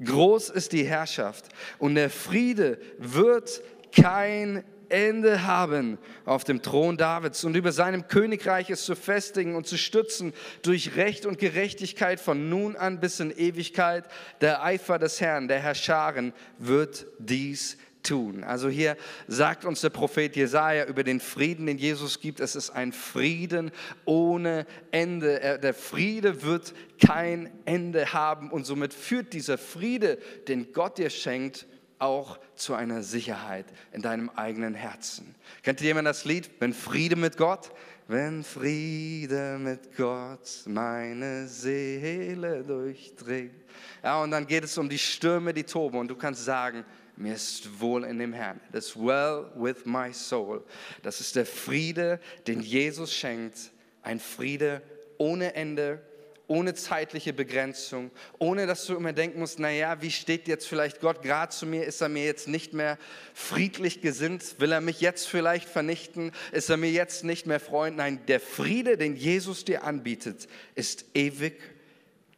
Groß 0.03 0.50
ist 0.50 0.71
die 0.71 0.83
Herrschaft 0.83 1.45
und 1.77 1.93
der 1.93 2.09
Friede 2.09 2.79
wird 2.97 3.62
kein 3.95 4.63
Ende 4.89 5.45
haben 5.45 6.00
auf 6.25 6.43
dem 6.43 6.63
Thron 6.63 6.97
Davids 6.97 7.43
und 7.43 7.55
über 7.55 7.71
seinem 7.71 8.07
Königreich 8.07 8.71
es 8.71 8.83
zu 8.83 8.95
festigen 8.95 9.55
und 9.55 9.67
zu 9.67 9.77
stützen 9.77 10.33
durch 10.63 10.95
Recht 10.95 11.27
und 11.27 11.38
Gerechtigkeit 11.38 12.19
von 12.19 12.50
nun 12.50 12.75
an 12.75 13.00
bis 13.00 13.19
in 13.19 13.29
Ewigkeit. 13.29 14.05
Der 14.41 14.63
Eifer 14.63 14.97
des 14.97 15.21
Herrn, 15.21 15.47
der 15.47 15.59
Herrscharen, 15.59 16.33
wird 16.57 17.05
dies 17.19 17.77
tun. 18.07 18.43
Also 18.43 18.69
hier 18.69 18.97
sagt 19.27 19.65
uns 19.65 19.81
der 19.81 19.89
Prophet 19.89 20.35
Jesaja 20.35 20.85
über 20.85 21.03
den 21.03 21.19
Frieden, 21.19 21.65
den 21.65 21.77
Jesus 21.77 22.19
gibt. 22.19 22.39
Es 22.39 22.55
ist 22.55 22.69
ein 22.69 22.93
Frieden 22.93 23.71
ohne 24.05 24.65
Ende. 24.91 25.59
Der 25.62 25.74
Friede 25.74 26.43
wird 26.43 26.74
kein 27.05 27.51
Ende 27.65 28.13
haben 28.13 28.51
und 28.51 28.65
somit 28.65 28.93
führt 28.93 29.33
dieser 29.33 29.57
Friede, 29.57 30.17
den 30.47 30.71
Gott 30.71 30.97
dir 30.97 31.09
schenkt, 31.09 31.67
auch 31.97 32.39
zu 32.55 32.74
einer 32.74 33.03
Sicherheit 33.03 33.65
in 33.91 34.01
deinem 34.01 34.29
eigenen 34.29 34.74
Herzen. 34.74 35.33
Kennt 35.63 35.81
jemand 35.81 36.07
das 36.07 36.25
Lied? 36.25 36.50
Wenn 36.59 36.74
Friede 36.74 37.15
mit 37.15 37.38
Gott? 37.38 37.71
Wenn 38.07 38.43
Friede 38.43 39.57
mit 39.59 39.95
Gott 39.97 40.63
meine 40.65 41.47
Seele 41.47 42.63
durchdringt. 42.63 43.55
Ja, 44.03 44.21
und 44.21 44.31
dann 44.31 44.45
geht 44.45 44.63
es 44.63 44.77
um 44.77 44.89
die 44.89 45.00
Stürme, 45.00 45.53
die 45.53 45.63
toben 45.63 45.97
und 45.97 46.07
du 46.09 46.15
kannst 46.15 46.45
sagen, 46.45 46.85
mir 47.17 47.34
ist 47.36 47.79
wohl 47.79 48.03
in 48.03 48.19
dem 48.19 48.34
Herrn. 48.34 48.60
It 48.74 48.95
well 48.95 49.51
with 49.55 49.86
my 49.86 50.13
soul. 50.13 50.63
Das 51.01 51.22
ist 51.22 51.36
der 51.36 51.45
Friede, 51.45 52.19
den 52.48 52.62
Jesus 52.62 53.13
schenkt. 53.13 53.72
Ein 54.01 54.19
Friede 54.19 54.81
ohne 55.17 55.55
Ende, 55.55 56.01
ohne 56.48 56.75
zeitliche 56.75 57.34
Begrenzung, 57.34 58.12
ohne 58.38 58.67
dass 58.67 58.86
du 58.86 58.95
immer 58.95 59.13
denken 59.13 59.39
musst, 59.39 59.60
naja, 59.60 60.01
wie 60.01 60.12
steht 60.12 60.48
jetzt 60.48 60.67
vielleicht 60.67 61.01
Gott 61.01 61.22
gerade 61.22 61.51
zu 61.51 61.65
mir? 61.65 61.86
Ist 61.86 62.01
er 62.01 62.10
mir 62.10 62.25
jetzt 62.25 62.48
nicht 62.48 62.74
mehr 62.74 62.98
friedlich 63.34 64.01
gesinnt? 64.01 64.60
Will 64.60 64.72
er 64.72 64.81
mich 64.81 65.01
jetzt 65.01 65.27
vielleicht 65.27 65.67
vernichten? 65.67 66.31
Ist 66.51 66.69
er 66.69 66.77
mir 66.77 66.91
jetzt 66.91 67.24
nicht 67.24 67.48
mehr 67.48 67.60
Freund? 67.60 67.98
Nein, 67.98 68.19
der 68.27 68.39
Friede, 68.39 68.98
den 68.98 69.15
Jesus 69.15 69.65
dir 69.65 69.84
anbietet, 69.84 70.48
ist 70.75 71.05
ewig, 71.15 71.60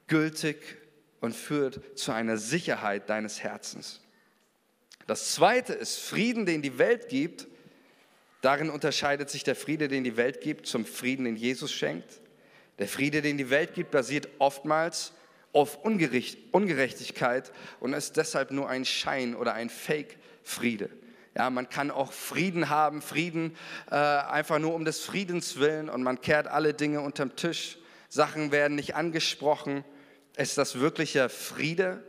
gültig 0.08 0.58
und 1.20 1.36
führt 1.36 1.82
zu 1.98 2.12
einer 2.12 2.38
Sicherheit 2.38 3.10
deines 3.10 3.44
Herzens. 3.44 4.02
Das 5.08 5.34
zweite 5.34 5.74
ist 5.74 5.98
Frieden, 6.00 6.46
den 6.46 6.62
die 6.62 6.78
Welt 6.78 7.08
gibt. 7.08 7.48
Darin 8.42 8.70
unterscheidet 8.70 9.30
sich 9.30 9.44
der 9.44 9.56
Friede, 9.56 9.88
den 9.88 10.04
die 10.04 10.18
Welt 10.18 10.42
gibt, 10.42 10.68
zum 10.68 10.86
Frieden, 10.86 11.26
den 11.26 11.38
Jesus 11.38 11.72
schenkt. 11.72 12.22
Der 12.78 12.88
Friede, 12.88 13.22
den 13.22 13.38
die 13.38 13.50
Welt 13.50 13.74
gibt, 13.74 13.90
basiert 13.90 14.28
oftmals 14.38 15.14
auf 15.54 15.84
Ungerechtigkeit 15.84 17.52
und 17.80 17.94
ist 17.94 18.18
deshalb 18.18 18.52
nur 18.52 18.70
ein 18.70 18.86
Schein 18.86 19.34
oder 19.36 19.54
ein 19.54 19.70
Fake-Friede. 19.70 20.90
Ja, 21.36 21.50
man 21.50 21.70
kann 21.70 21.90
auch 21.90 22.12
Frieden 22.12 22.70
haben, 22.70 23.02
Frieden 23.02 23.56
äh, 23.90 23.96
einfach 23.96 24.60
nur 24.60 24.74
um 24.74 24.86
des 24.86 25.00
Friedens 25.00 25.58
willen 25.58 25.90
und 25.90 26.04
man 26.04 26.20
kehrt 26.22 26.48
alle 26.48 26.74
Dinge 26.74 27.02
unterm 27.02 27.36
Tisch. 27.36 27.78
Sachen 28.10 28.52
werden 28.52 28.76
nicht 28.76 28.96
angesprochen. 28.96 29.84
Ist 30.36 30.58
das 30.58 30.80
wirklicher 30.80 31.30
Friede? 31.30 32.04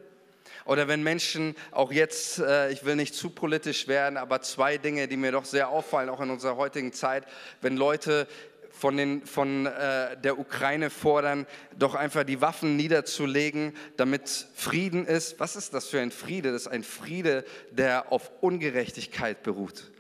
Oder 0.69 0.87
wenn 0.87 1.03
Menschen, 1.03 1.55
auch 1.71 1.91
jetzt, 1.91 2.41
äh, 2.41 2.71
ich 2.71 2.85
will 2.85 2.95
nicht 2.95 3.15
zu 3.15 3.31
politisch 3.31 3.89
werden, 3.89 4.19
aber 4.19 4.43
zwei 4.43 4.77
Dinge, 4.77 5.09
die 5.09 5.17
mir 5.17 5.33
doch 5.33 5.47
sehr 5.47 5.71
auffallen, 5.71 6.11
auch 6.11 6.21
in 6.21 6.29
unserer 6.29 6.59
heutigen 6.59 6.93
Zeit, 6.93 7.25
wenn 7.63 7.79
Leute 7.79 8.29
von, 8.71 8.99
den, 8.99 9.25
von 9.25 9.65
äh, 9.65 10.15
der 10.19 10.39
Ukraine 10.39 10.91
fordern, 10.91 11.47
doch 11.79 11.95
einfach 11.95 12.25
die 12.25 12.43
Waffen 12.43 12.77
niederzulegen, 12.77 13.75
damit 13.97 14.29
Frieden 14.55 15.07
ist. 15.07 15.41
Was 15.41 15.57
ist 15.57 15.73
das 15.73 15.87
für 15.87 16.01
ein 16.01 16.11
Friede? 16.11 16.53
Das 16.53 16.63
ist 16.63 16.69
ein 16.69 16.85
Friede, 16.85 17.47
der 17.71 18.13
auf 18.13 18.31
Ungerechtigkeit 18.43 19.43
beruht. 19.43 19.91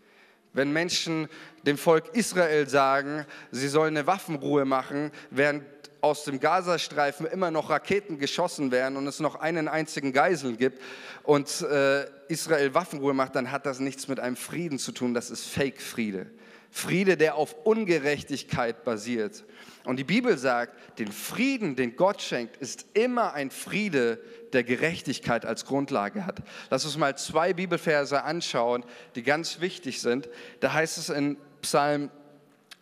Wenn 0.52 0.72
Menschen 0.72 1.28
dem 1.62 1.78
Volk 1.78 2.14
Israel 2.14 2.68
sagen, 2.68 3.24
sie 3.50 3.68
sollen 3.68 3.96
eine 3.96 4.06
Waffenruhe 4.06 4.66
machen, 4.66 5.12
während 5.30 5.64
aus 6.00 6.24
dem 6.24 6.40
Gazastreifen 6.40 7.26
immer 7.26 7.50
noch 7.50 7.70
Raketen 7.70 8.18
geschossen 8.18 8.70
werden 8.70 8.96
und 8.96 9.06
es 9.06 9.20
noch 9.20 9.36
einen 9.36 9.68
einzigen 9.68 10.12
Geisel 10.12 10.56
gibt 10.56 10.80
und 11.24 11.62
äh, 11.62 12.06
Israel 12.28 12.74
Waffenruhe 12.74 13.14
macht, 13.14 13.34
dann 13.34 13.50
hat 13.50 13.66
das 13.66 13.80
nichts 13.80 14.08
mit 14.08 14.20
einem 14.20 14.36
Frieden 14.36 14.78
zu 14.78 14.92
tun, 14.92 15.14
das 15.14 15.30
ist 15.30 15.46
Fake-Friede. 15.46 16.26
Friede, 16.70 17.16
der 17.16 17.36
auf 17.36 17.54
Ungerechtigkeit 17.64 18.84
basiert. 18.84 19.44
Und 19.84 19.96
die 19.96 20.04
Bibel 20.04 20.36
sagt, 20.36 20.98
den 20.98 21.10
Frieden, 21.10 21.76
den 21.76 21.96
Gott 21.96 22.20
schenkt, 22.20 22.58
ist 22.58 22.84
immer 22.92 23.32
ein 23.32 23.50
Friede, 23.50 24.20
der 24.52 24.64
Gerechtigkeit 24.64 25.46
als 25.46 25.64
Grundlage 25.64 26.26
hat. 26.26 26.42
Lass 26.70 26.84
uns 26.84 26.98
mal 26.98 27.16
zwei 27.16 27.54
Bibelverse 27.54 28.22
anschauen, 28.22 28.84
die 29.14 29.22
ganz 29.22 29.60
wichtig 29.60 30.00
sind. 30.00 30.28
Da 30.60 30.74
heißt 30.74 30.98
es 30.98 31.08
in 31.08 31.38
Psalm 31.62 32.10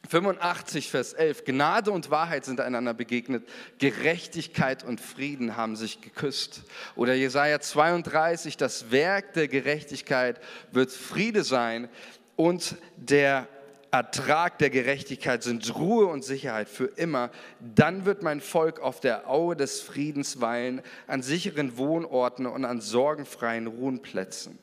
85, 0.06 0.90
Vers 0.90 1.12
11, 1.12 1.44
Gnade 1.44 1.90
und 1.90 2.10
Wahrheit 2.10 2.44
sind 2.44 2.60
einander 2.60 2.94
begegnet, 2.94 3.48
Gerechtigkeit 3.78 4.84
und 4.84 5.00
Frieden 5.00 5.56
haben 5.56 5.76
sich 5.76 6.00
geküsst. 6.00 6.62
Oder 6.94 7.14
Jesaja 7.14 7.60
32, 7.60 8.56
das 8.56 8.90
Werk 8.90 9.34
der 9.34 9.48
Gerechtigkeit 9.48 10.40
wird 10.72 10.90
Friede 10.90 11.44
sein 11.44 11.88
und 12.36 12.76
der 12.96 13.48
Ertrag 13.90 14.58
der 14.58 14.70
Gerechtigkeit 14.70 15.42
sind 15.42 15.74
Ruhe 15.74 16.06
und 16.06 16.24
Sicherheit 16.24 16.68
für 16.68 16.86
immer. 16.96 17.30
Dann 17.60 18.04
wird 18.04 18.22
mein 18.22 18.40
Volk 18.40 18.80
auf 18.80 19.00
der 19.00 19.30
Aue 19.30 19.56
des 19.56 19.80
Friedens 19.80 20.40
weilen, 20.40 20.82
an 21.06 21.22
sicheren 21.22 21.78
Wohnorten 21.78 22.46
und 22.46 22.64
an 22.64 22.80
sorgenfreien 22.80 23.66
Ruhenplätzen. 23.66 24.58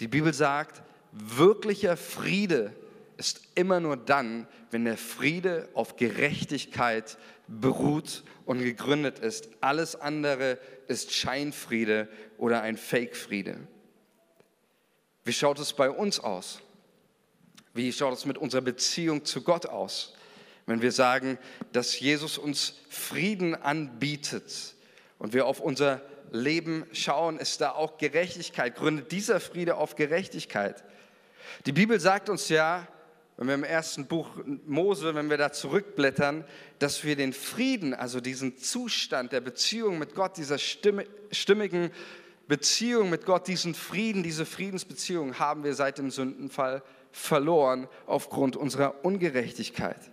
Die 0.00 0.08
Bibel 0.08 0.34
sagt, 0.34 0.82
wirklicher 1.12 1.96
Friede 1.96 2.72
ist 3.20 3.42
immer 3.54 3.80
nur 3.80 3.98
dann, 3.98 4.48
wenn 4.70 4.86
der 4.86 4.96
Friede 4.96 5.68
auf 5.74 5.96
Gerechtigkeit 5.96 7.18
beruht 7.46 8.24
und 8.46 8.60
gegründet 8.60 9.18
ist. 9.18 9.50
Alles 9.60 9.94
andere 9.94 10.58
ist 10.88 11.12
Scheinfriede 11.12 12.08
oder 12.38 12.62
ein 12.62 12.78
Fake-Friede. 12.78 13.58
Wie 15.24 15.34
schaut 15.34 15.58
es 15.58 15.74
bei 15.74 15.90
uns 15.90 16.18
aus? 16.18 16.62
Wie 17.74 17.92
schaut 17.92 18.14
es 18.14 18.24
mit 18.24 18.38
unserer 18.38 18.62
Beziehung 18.62 19.26
zu 19.26 19.42
Gott 19.42 19.66
aus? 19.66 20.14
Wenn 20.64 20.80
wir 20.80 20.90
sagen, 20.90 21.38
dass 21.72 22.00
Jesus 22.00 22.38
uns 22.38 22.74
Frieden 22.88 23.54
anbietet 23.54 24.74
und 25.18 25.34
wir 25.34 25.44
auf 25.44 25.60
unser 25.60 26.00
Leben 26.32 26.86
schauen, 26.92 27.38
ist 27.38 27.60
da 27.60 27.72
auch 27.72 27.98
Gerechtigkeit, 27.98 28.76
gründet 28.76 29.12
dieser 29.12 29.40
Friede 29.40 29.76
auf 29.76 29.94
Gerechtigkeit. 29.94 30.82
Die 31.66 31.72
Bibel 31.72 32.00
sagt 32.00 32.30
uns 32.30 32.48
ja, 32.48 32.88
wenn 33.40 33.46
wir 33.46 33.54
im 33.54 33.64
ersten 33.64 34.04
Buch 34.04 34.28
Mose, 34.66 35.14
wenn 35.14 35.30
wir 35.30 35.38
da 35.38 35.50
zurückblättern, 35.50 36.44
dass 36.78 37.04
wir 37.04 37.16
den 37.16 37.32
Frieden, 37.32 37.94
also 37.94 38.20
diesen 38.20 38.58
Zustand 38.58 39.32
der 39.32 39.40
Beziehung 39.40 39.98
mit 39.98 40.14
Gott, 40.14 40.36
dieser 40.36 40.58
stimmigen 40.58 41.90
Beziehung 42.48 43.08
mit 43.08 43.24
Gott, 43.24 43.48
diesen 43.48 43.74
Frieden, 43.74 44.22
diese 44.22 44.44
Friedensbeziehung 44.44 45.38
haben 45.38 45.64
wir 45.64 45.72
seit 45.72 45.96
dem 45.96 46.10
Sündenfall 46.10 46.82
verloren 47.12 47.88
aufgrund 48.04 48.56
unserer 48.56 49.06
Ungerechtigkeit. 49.06 50.10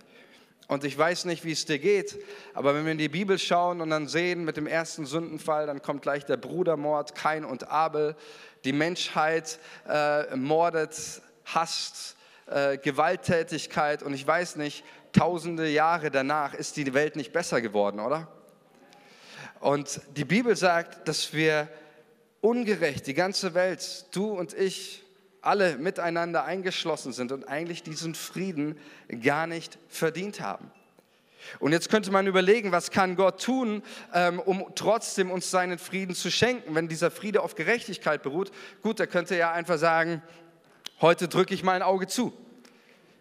Und 0.66 0.84
ich 0.84 0.96
weiß 0.96 1.26
nicht, 1.26 1.44
wie 1.44 1.52
es 1.52 1.66
dir 1.66 1.78
geht, 1.78 2.18
aber 2.54 2.74
wenn 2.74 2.86
wir 2.86 2.92
in 2.92 2.98
die 2.98 3.10
Bibel 3.10 3.38
schauen 3.38 3.82
und 3.82 3.90
dann 3.90 4.08
sehen, 4.08 4.46
mit 4.46 4.56
dem 4.56 4.66
ersten 4.66 5.04
Sündenfall, 5.04 5.66
dann 5.66 5.82
kommt 5.82 6.00
gleich 6.00 6.24
der 6.24 6.38
Brudermord, 6.38 7.14
Kain 7.14 7.44
und 7.44 7.68
Abel. 7.68 8.16
Die 8.64 8.72
Menschheit 8.72 9.58
äh, 9.86 10.34
mordet, 10.34 11.20
hasst, 11.44 12.16
äh, 12.50 12.78
Gewalttätigkeit 12.78 14.02
und 14.02 14.14
ich 14.14 14.26
weiß 14.26 14.56
nicht, 14.56 14.84
tausende 15.12 15.68
Jahre 15.68 16.10
danach 16.10 16.54
ist 16.54 16.76
die 16.76 16.92
Welt 16.94 17.16
nicht 17.16 17.32
besser 17.32 17.60
geworden, 17.60 18.00
oder? 18.00 18.28
Und 19.60 20.00
die 20.16 20.24
Bibel 20.24 20.54
sagt, 20.56 21.08
dass 21.08 21.32
wir 21.32 21.68
ungerecht, 22.40 23.06
die 23.06 23.14
ganze 23.14 23.54
Welt, 23.54 24.06
du 24.12 24.30
und 24.30 24.54
ich, 24.54 25.04
alle 25.40 25.76
miteinander 25.78 26.44
eingeschlossen 26.44 27.12
sind 27.12 27.32
und 27.32 27.48
eigentlich 27.48 27.82
diesen 27.82 28.14
Frieden 28.14 28.78
gar 29.22 29.46
nicht 29.46 29.78
verdient 29.88 30.40
haben. 30.40 30.70
Und 31.60 31.72
jetzt 31.72 31.88
könnte 31.88 32.10
man 32.10 32.26
überlegen, 32.26 32.72
was 32.72 32.90
kann 32.90 33.16
Gott 33.16 33.42
tun, 33.42 33.82
ähm, 34.12 34.40
um 34.40 34.66
trotzdem 34.74 35.30
uns 35.30 35.50
seinen 35.50 35.78
Frieden 35.78 36.14
zu 36.14 36.30
schenken, 36.30 36.74
wenn 36.74 36.88
dieser 36.88 37.10
Friede 37.10 37.42
auf 37.42 37.54
Gerechtigkeit 37.54 38.22
beruht. 38.22 38.50
Gut, 38.82 39.00
er 39.00 39.06
könnte 39.06 39.36
ja 39.36 39.52
einfach 39.52 39.78
sagen, 39.78 40.22
heute 41.00 41.28
drücke 41.28 41.54
ich 41.54 41.62
mal 41.62 41.72
ein 41.72 41.82
Auge 41.82 42.06
zu. 42.06 42.32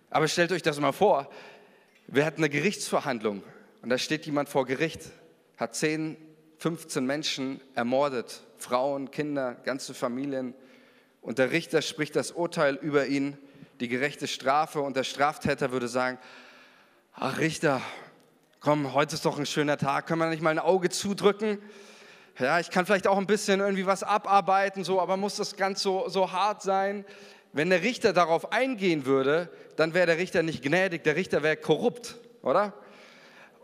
Aber 0.09 0.27
stellt 0.27 0.51
euch 0.51 0.61
das 0.61 0.79
mal 0.79 0.91
vor, 0.91 1.29
wir 2.07 2.25
hatten 2.25 2.41
eine 2.41 2.49
Gerichtsverhandlung 2.49 3.43
und 3.81 3.89
da 3.89 3.97
steht 3.97 4.25
jemand 4.25 4.49
vor 4.49 4.65
Gericht, 4.65 5.01
hat 5.57 5.75
10, 5.75 6.17
15 6.59 7.05
Menschen 7.05 7.61
ermordet, 7.75 8.41
Frauen, 8.57 9.11
Kinder, 9.11 9.55
ganze 9.63 9.93
Familien 9.93 10.53
und 11.21 11.37
der 11.37 11.51
Richter 11.51 11.81
spricht 11.81 12.15
das 12.15 12.31
Urteil 12.31 12.75
über 12.75 13.07
ihn, 13.07 13.37
die 13.79 13.87
gerechte 13.87 14.27
Strafe 14.27 14.81
und 14.81 14.95
der 14.95 15.03
Straftäter 15.03 15.71
würde 15.71 15.87
sagen, 15.87 16.17
ach 17.13 17.37
Richter, 17.37 17.81
komm, 18.59 18.93
heute 18.93 19.15
ist 19.15 19.25
doch 19.25 19.37
ein 19.37 19.45
schöner 19.45 19.77
Tag, 19.77 20.07
können 20.07 20.21
wir 20.21 20.29
nicht 20.29 20.41
mal 20.41 20.49
ein 20.51 20.59
Auge 20.59 20.89
zudrücken? 20.89 21.59
Ja, 22.39 22.59
ich 22.59 22.69
kann 22.69 22.85
vielleicht 22.85 23.07
auch 23.07 23.17
ein 23.17 23.27
bisschen 23.27 23.59
irgendwie 23.59 23.85
was 23.85 24.03
abarbeiten, 24.03 24.83
so, 24.83 25.01
aber 25.01 25.17
muss 25.17 25.35
das 25.35 25.55
ganz 25.55 25.81
so, 25.81 26.07
so 26.07 26.31
hart 26.31 26.61
sein? 26.61 27.03
Wenn 27.53 27.69
der 27.69 27.81
Richter 27.81 28.13
darauf 28.13 28.51
eingehen 28.51 29.05
würde, 29.05 29.49
dann 29.75 29.93
wäre 29.93 30.07
der 30.07 30.17
Richter 30.17 30.43
nicht 30.43 30.63
gnädig, 30.63 31.03
der 31.03 31.15
Richter 31.15 31.43
wäre 31.43 31.57
korrupt, 31.57 32.15
oder? 32.41 32.73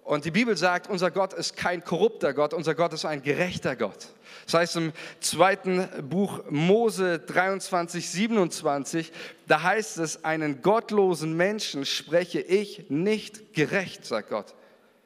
Und 0.03 0.25
die 0.25 0.31
Bibel 0.31 0.57
sagt, 0.57 0.89
unser 0.89 1.11
Gott 1.11 1.33
ist 1.33 1.55
kein 1.55 1.83
korrupter 1.83 2.33
Gott, 2.33 2.53
unser 2.53 2.75
Gott 2.75 2.91
ist 2.93 3.05
ein 3.05 3.23
gerechter 3.23 3.75
Gott. 3.75 4.09
Das 4.45 4.55
heißt 4.55 4.75
im 4.75 4.91
zweiten 5.21 5.87
Buch 6.09 6.41
Mose 6.49 7.19
23, 7.19 8.09
27, 8.09 9.11
da 9.47 9.63
heißt 9.63 9.99
es, 9.99 10.25
einen 10.25 10.61
gottlosen 10.61 11.37
Menschen 11.37 11.85
spreche 11.85 12.41
ich 12.41 12.89
nicht 12.89 13.53
gerecht, 13.53 14.05
sagt 14.05 14.29
Gott. 14.29 14.53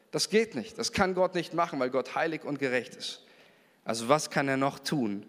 Das 0.09 0.29
geht 0.29 0.55
nicht, 0.55 0.79
das 0.79 0.91
kann 0.91 1.13
Gott 1.13 1.35
nicht 1.35 1.53
machen, 1.53 1.79
weil 1.79 1.91
Gott 1.91 2.15
heilig 2.15 2.43
und 2.43 2.57
gerecht 2.57 2.95
ist. 2.95 3.23
Also 3.85 4.09
was 4.09 4.31
kann 4.31 4.47
er 4.47 4.57
noch 4.57 4.79
tun? 4.79 5.25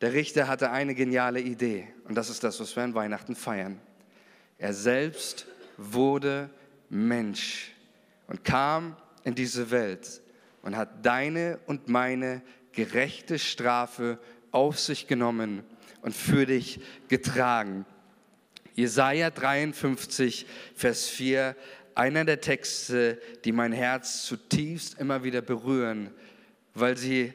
Der 0.00 0.12
Richter 0.12 0.48
hatte 0.48 0.70
eine 0.70 0.94
geniale 0.94 1.40
Idee 1.40 1.88
und 2.04 2.14
das 2.14 2.30
ist 2.30 2.44
das, 2.44 2.60
was 2.60 2.74
wir 2.76 2.82
an 2.82 2.94
Weihnachten 2.94 3.36
feiern. 3.36 3.80
Er 4.58 4.72
selbst 4.72 5.46
wurde 5.76 6.50
Mensch 6.88 7.72
und 8.26 8.44
kam 8.44 8.96
in 9.24 9.34
diese 9.34 9.70
Welt 9.70 10.20
und 10.62 10.76
hat 10.76 11.04
deine 11.04 11.58
und 11.66 11.88
meine 11.88 12.42
gerechte 12.72 13.38
Strafe 13.38 14.18
auf 14.50 14.78
sich 14.78 15.06
genommen 15.06 15.62
und 16.02 16.14
für 16.14 16.46
dich 16.46 16.80
getragen. 17.08 17.86
Jesaja 18.74 19.30
53, 19.30 20.46
Vers 20.74 21.08
4, 21.08 21.56
einer 21.94 22.24
der 22.24 22.40
Texte, 22.40 23.20
die 23.44 23.52
mein 23.52 23.72
Herz 23.72 24.24
zutiefst 24.24 24.98
immer 24.98 25.22
wieder 25.22 25.42
berühren, 25.42 26.10
weil 26.74 26.96
sie 26.96 27.32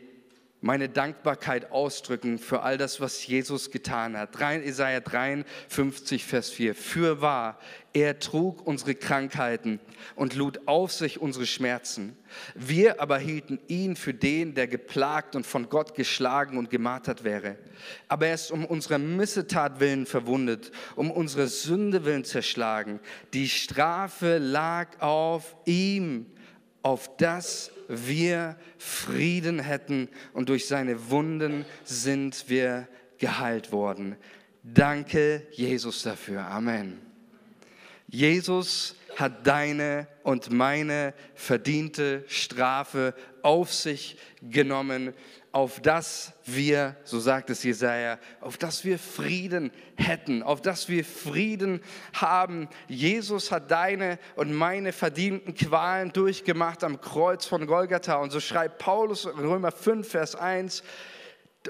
meine 0.62 0.90
Dankbarkeit 0.90 1.72
ausdrücken 1.72 2.38
für 2.38 2.64
all 2.64 2.78
das, 2.78 3.00
was 3.00 3.26
Jesus 3.26 3.72
getan 3.72 4.18
hat. 4.18 4.38
Jesaja 4.40 5.00
53, 5.00 6.26
Vers 6.26 6.50
4. 6.50 6.76
Für 6.76 7.22
wahr, 7.22 7.58
er 7.94 8.20
trug 8.20 8.68
unsere 8.68 8.94
Krankheiten 8.94 9.80
und 10.16 10.36
lud 10.36 10.68
auf 10.68 10.92
sich 10.92 11.22
unsere 11.22 11.46
Schmerzen. 11.46 12.18
Wir 12.56 13.02
aber 13.02 13.18
hielten 13.18 13.60
ihn 13.68 13.96
für 13.96 14.14
den, 14.14 14.54
der 14.54 14.68
geplagt 14.68 15.36
und 15.36 15.46
von 15.46 15.70
Gott 15.70 15.96
geschlagen 15.96 16.58
und 16.58 16.70
gemartert 16.70 17.24
wäre. 17.24 17.56
Aber 18.10 18.28
er 18.28 18.34
ist 18.34 18.52
um 18.52 18.66
unserer 18.66 18.98
Missetat 18.98 19.80
willen 19.80 20.06
verwundet, 20.06 20.72
um 20.96 21.10
unsere 21.10 21.48
Sünde 21.48 22.04
willen 22.04 22.26
zerschlagen. 22.26 23.00
Die 23.34 23.48
Strafe 23.48 24.40
lag 24.40 25.00
auf 25.00 25.56
ihm, 25.66 26.26
auf 26.82 27.16
das 27.18 27.72
wir 27.90 28.56
Frieden 28.78 29.60
hätten 29.60 30.08
und 30.34 30.48
durch 30.50 30.68
seine 30.68 31.10
Wunden 31.10 31.66
sind 31.84 32.46
wir 32.48 32.88
geheilt 33.18 33.72
worden. 33.72 34.16
Danke, 34.64 35.48
Jesus, 35.52 36.04
dafür. 36.04 36.46
Amen. 36.46 37.00
Jesus 38.08 38.96
hat 39.18 39.46
deine 39.46 40.08
und 40.24 40.52
meine 40.52 41.14
verdiente 41.34 42.24
Strafe 42.28 43.14
auf 43.42 43.74
sich 43.74 44.18
genommen 44.42 45.14
auf 45.52 45.80
dass 45.82 46.34
wir, 46.46 46.96
so 47.04 47.20
sagt 47.20 47.50
es 47.50 47.64
Jesaja, 47.64 48.20
auf 48.40 48.58
dass 48.58 48.86
wir 48.86 49.00
Frieden 49.00 49.72
hätten, 49.96 50.44
auf 50.44 50.62
dass 50.62 50.90
wir 50.90 51.04
Frieden 51.04 51.82
haben. 52.14 52.70
Jesus 52.88 53.52
hat 53.52 53.72
deine 53.72 54.20
und 54.36 54.54
meine 54.54 54.94
verdienten 54.94 55.56
Qualen 55.56 56.14
durchgemacht 56.14 56.84
am 56.84 57.02
Kreuz 57.02 57.46
von 57.46 57.66
Golgatha. 57.66 58.18
Und 58.18 58.32
so 58.32 58.40
schreibt 58.40 58.78
Paulus 58.78 59.26
in 59.26 59.40
Römer 59.40 59.72
5, 59.72 60.08
Vers 60.08 60.36
1, 60.36 60.84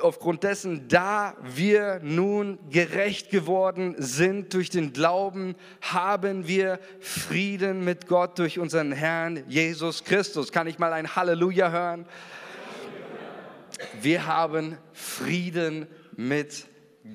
aufgrund 0.02 0.44
dessen, 0.44 0.88
da 0.88 1.36
wir 1.42 2.00
nun 2.04 2.60
gerecht 2.70 3.32
geworden 3.32 3.96
sind 3.98 4.54
durch 4.54 4.70
den 4.70 4.94
Glauben, 4.94 5.56
haben 5.82 6.48
wir 6.48 6.80
Frieden 7.00 7.84
mit 7.84 8.08
Gott 8.08 8.38
durch 8.38 8.60
unseren 8.60 8.92
Herrn 8.92 9.44
Jesus 9.48 10.04
Christus. 10.04 10.52
Kann 10.52 10.68
ich 10.68 10.80
mal 10.80 10.94
ein 10.94 11.16
Halleluja 11.16 11.72
hören? 11.72 12.06
Wir 14.02 14.26
haben 14.26 14.78
Frieden 14.94 15.88
mit 16.16 16.66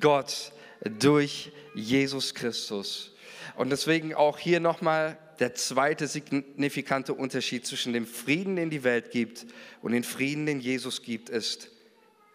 Gott 0.00 0.52
durch 0.98 1.52
Jesus 1.74 2.34
Christus. 2.34 3.14
Und 3.56 3.70
deswegen 3.70 4.14
auch 4.14 4.38
hier 4.38 4.60
nochmal 4.60 5.18
der 5.40 5.54
zweite 5.54 6.06
signifikante 6.06 7.14
Unterschied 7.14 7.66
zwischen 7.66 7.92
dem 7.92 8.06
Frieden, 8.06 8.56
den 8.56 8.70
die 8.70 8.84
Welt 8.84 9.10
gibt, 9.10 9.46
und 9.82 9.92
dem 9.92 10.04
Frieden, 10.04 10.46
den 10.46 10.60
Jesus 10.60 11.02
gibt, 11.02 11.28
ist, 11.28 11.70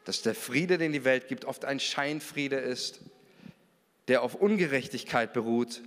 dass 0.06 0.22
der 0.22 0.36
Friede, 0.36 0.78
den 0.78 0.92
die 0.92 1.06
Welt 1.06 1.28
gibt, 1.28 1.46
oft 1.46 1.66
ein 1.66 1.80
Scheinfriede 1.80 2.58
ist, 2.58 3.02
der 4.08 4.24
auf 4.24 4.36
Ungerechtigkeit 4.36 5.34
beruht. 5.34 5.82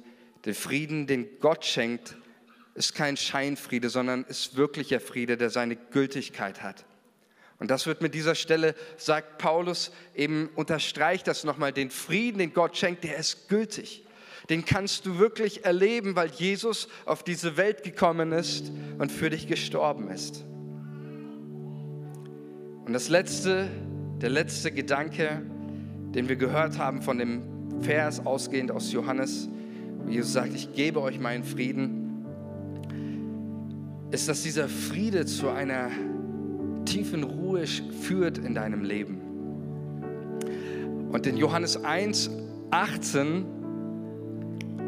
Der 0.45 0.55
Frieden, 0.55 1.07
den 1.07 1.29
Gott 1.41 1.65
schenkt, 1.65 2.17
ist 2.75 2.95
kein 2.95 3.17
Scheinfriede, 3.17 3.91
sondern 3.91 4.25
ist 4.25 4.57
wirklicher 4.57 5.01
Friede, 5.01 5.37
der 5.37 5.51
seine 5.51 5.77
Gültigkeit 5.77 6.63
hat. 6.63 6.85
Und 7.63 7.71
das 7.71 7.87
wird 7.87 8.03
mit 8.03 8.13
dieser 8.13 8.35
Stelle, 8.35 8.75
sagt 8.97 9.39
Paulus, 9.39 9.93
eben 10.17 10.49
unterstreicht 10.57 11.29
das 11.29 11.45
nochmal, 11.45 11.73
den 11.73 11.91
Frieden, 11.91 12.39
den 12.39 12.53
Gott 12.53 12.77
schenkt, 12.77 13.05
der 13.05 13.17
ist 13.17 13.49
gültig. 13.49 14.05
Den 14.51 14.65
kannst 14.65 15.07
du 15.07 15.21
wirklich 15.21 15.65
erleben, 15.65 16.17
weil 16.17 16.29
Jesus 16.31 16.89
auf 17.07 17.23
diese 17.23 17.57
Welt 17.57 17.85
gekommen 17.85 18.33
ist 18.33 18.73
und 18.99 19.13
für 19.13 19.31
dich 19.31 19.47
gestorben 19.47 20.11
ist. 20.11 20.45
Und 22.85 22.95
das 22.95 23.09
Letzte, 23.09 23.69
der 24.21 24.31
letzte 24.31 24.73
Gedanke, 24.73 25.43
den 26.17 26.29
wir 26.29 26.35
gehört 26.35 26.79
haben 26.79 27.01
von 27.01 27.17
dem 27.17 27.81
Vers 27.83 28.27
ausgehend 28.27 28.73
aus 28.73 28.91
Johannes, 28.91 29.49
wo 29.99 30.11
Jesus 30.11 30.33
sagt, 30.33 30.53
ich 30.53 30.73
gebe 30.75 31.01
euch 31.01 31.21
meinen 31.21 31.45
Frieden, 31.45 32.27
ist, 34.11 34.29
dass 34.29 34.43
dieser 34.43 34.69
Friede 34.69 35.27
zu 35.27 35.49
einer 35.49 35.93
tiefen 36.85 37.25
Ruhe 37.25 37.67
führt 37.67 38.39
in 38.39 38.55
deinem 38.55 38.83
Leben. 38.83 39.21
Und 41.11 41.27
in 41.27 41.37
Johannes 41.37 41.83
1, 41.85 42.31
18, 42.71 43.45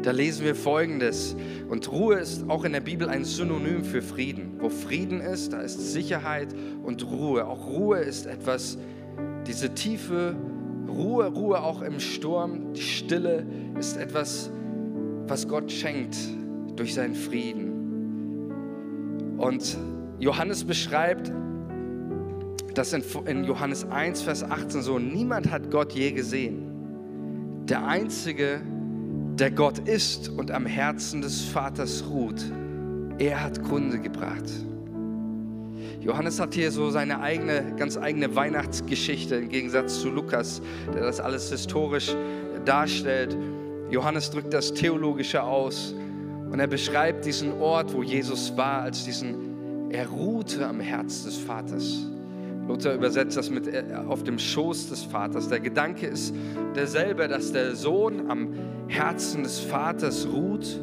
da 0.01 0.11
lesen 0.11 0.45
wir 0.45 0.55
Folgendes. 0.55 1.35
Und 1.69 1.91
Ruhe 1.91 2.15
ist 2.15 2.49
auch 2.49 2.63
in 2.63 2.73
der 2.73 2.81
Bibel 2.81 3.09
ein 3.09 3.25
Synonym 3.25 3.83
für 3.83 4.01
Frieden. 4.01 4.57
Wo 4.59 4.69
Frieden 4.69 5.21
ist, 5.21 5.53
da 5.53 5.61
ist 5.61 5.93
Sicherheit 5.93 6.47
und 6.83 7.05
Ruhe. 7.09 7.45
Auch 7.45 7.67
Ruhe 7.67 7.99
ist 7.99 8.25
etwas, 8.25 8.77
diese 9.47 9.73
tiefe 9.73 10.35
Ruhe, 10.87 11.27
Ruhe 11.27 11.61
auch 11.61 11.81
im 11.81 11.99
Sturm, 11.99 12.73
die 12.73 12.81
Stille 12.81 13.45
ist 13.79 13.97
etwas, 13.97 14.51
was 15.27 15.47
Gott 15.47 15.71
schenkt 15.71 16.17
durch 16.75 16.93
seinen 16.93 17.15
Frieden. 17.15 17.71
Und 19.37 19.77
Johannes 20.19 20.63
beschreibt 20.63 21.31
das 22.77 22.93
in, 22.93 23.03
in 23.25 23.43
Johannes 23.43 23.85
1, 23.89 24.21
Vers 24.21 24.43
18 24.43 24.81
so, 24.81 24.99
niemand 24.99 25.49
hat 25.51 25.71
Gott 25.71 25.93
je 25.93 26.11
gesehen. 26.11 27.65
Der 27.67 27.85
Einzige, 27.87 28.61
der 29.39 29.51
Gott 29.51 29.79
ist 29.79 30.29
und 30.29 30.51
am 30.51 30.65
Herzen 30.65 31.21
des 31.21 31.41
Vaters 31.41 32.05
ruht, 32.09 32.43
er 33.17 33.43
hat 33.43 33.63
Kunde 33.63 33.99
gebracht. 33.99 34.51
Johannes 36.01 36.39
hat 36.39 36.53
hier 36.53 36.71
so 36.71 36.91
seine 36.91 37.19
eigene, 37.21 37.73
ganz 37.77 37.97
eigene 37.97 38.35
Weihnachtsgeschichte 38.35 39.35
im 39.35 39.49
Gegensatz 39.49 40.01
zu 40.01 40.11
Lukas, 40.11 40.61
der 40.93 41.01
das 41.01 41.19
alles 41.19 41.49
historisch 41.49 42.15
darstellt. 42.65 43.35
Johannes 43.89 44.29
drückt 44.29 44.53
das 44.53 44.73
Theologische 44.73 45.41
aus 45.41 45.95
und 46.51 46.59
er 46.59 46.67
beschreibt 46.67 47.25
diesen 47.25 47.53
Ort, 47.59 47.93
wo 47.93 48.03
Jesus 48.03 48.55
war, 48.55 48.83
als 48.83 49.03
diesen, 49.03 49.89
er 49.91 50.07
ruhte 50.07 50.67
am 50.67 50.79
Herz 50.79 51.23
des 51.23 51.37
Vaters. 51.37 52.07
Luther 52.67 52.95
übersetzt 52.95 53.37
das 53.37 53.49
mit 53.49 53.67
äh, 53.67 53.83
auf 54.07 54.23
dem 54.23 54.39
Schoß 54.39 54.89
des 54.89 55.03
Vaters. 55.03 55.49
Der 55.49 55.59
Gedanke 55.59 56.07
ist 56.07 56.33
derselbe, 56.75 57.27
dass 57.27 57.51
der 57.51 57.75
Sohn 57.75 58.29
am 58.29 58.53
Herzen 58.87 59.43
des 59.43 59.59
Vaters 59.59 60.27
ruht 60.27 60.79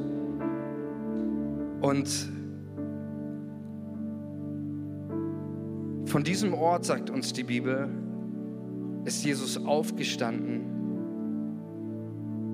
und 1.80 2.08
Von 6.12 6.24
diesem 6.24 6.52
Ort, 6.52 6.84
sagt 6.84 7.08
uns 7.08 7.32
die 7.32 7.42
Bibel, 7.42 7.88
ist 9.06 9.24
Jesus 9.24 9.56
aufgestanden 9.56 10.60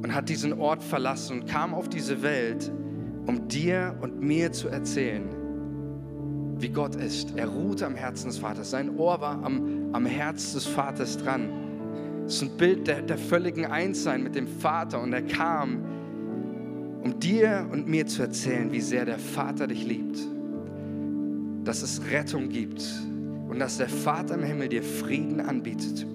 und 0.05 0.15
hat 0.15 0.29
diesen 0.29 0.53
Ort 0.53 0.81
verlassen 0.81 1.41
und 1.41 1.49
kam 1.49 1.75
auf 1.75 1.89
diese 1.89 2.23
Welt, 2.23 2.71
um 3.27 3.49
dir 3.49 3.99
und 4.01 4.21
mir 4.21 4.53
zu 4.53 4.69
erzählen, 4.69 5.29
wie 6.59 6.69
Gott 6.69 6.97
ist. 6.97 7.35
Er 7.37 7.49
ruhte 7.49 7.87
am 7.87 7.95
Herzen 7.95 8.29
des 8.29 8.39
Vaters. 8.39 8.71
Sein 8.71 8.97
Ohr 8.99 9.21
war 9.21 9.43
am, 9.43 9.91
am 9.93 10.07
Herz 10.07 10.53
des 10.53 10.67
Vaters 10.67 11.19
dran. 11.19 11.49
Es 12.27 12.37
ist 12.37 12.43
ein 12.43 12.57
Bild 12.57 12.87
der, 12.87 13.03
der 13.03 13.19
völligen 13.19 13.67
Einssein 13.67 14.23
mit 14.23 14.35
dem 14.35 14.47
Vater 14.47 15.01
und 15.01 15.13
er 15.13 15.23
kam, 15.23 15.85
um 17.03 17.19
dir 17.21 17.67
und 17.71 17.87
mir 17.87 18.07
zu 18.07 18.23
erzählen, 18.23 18.73
wie 18.73 18.81
sehr 18.81 19.05
der 19.05 19.19
Vater 19.19 19.67
dich 19.67 19.87
liebt, 19.87 20.19
dass 21.65 21.83
es 21.83 22.03
Rettung 22.11 22.49
gibt, 22.49 22.83
und 23.49 23.59
dass 23.59 23.79
der 23.79 23.89
Vater 23.89 24.35
im 24.35 24.43
Himmel 24.43 24.69
dir 24.69 24.83
Frieden 24.83 25.41
anbietet. 25.41 26.07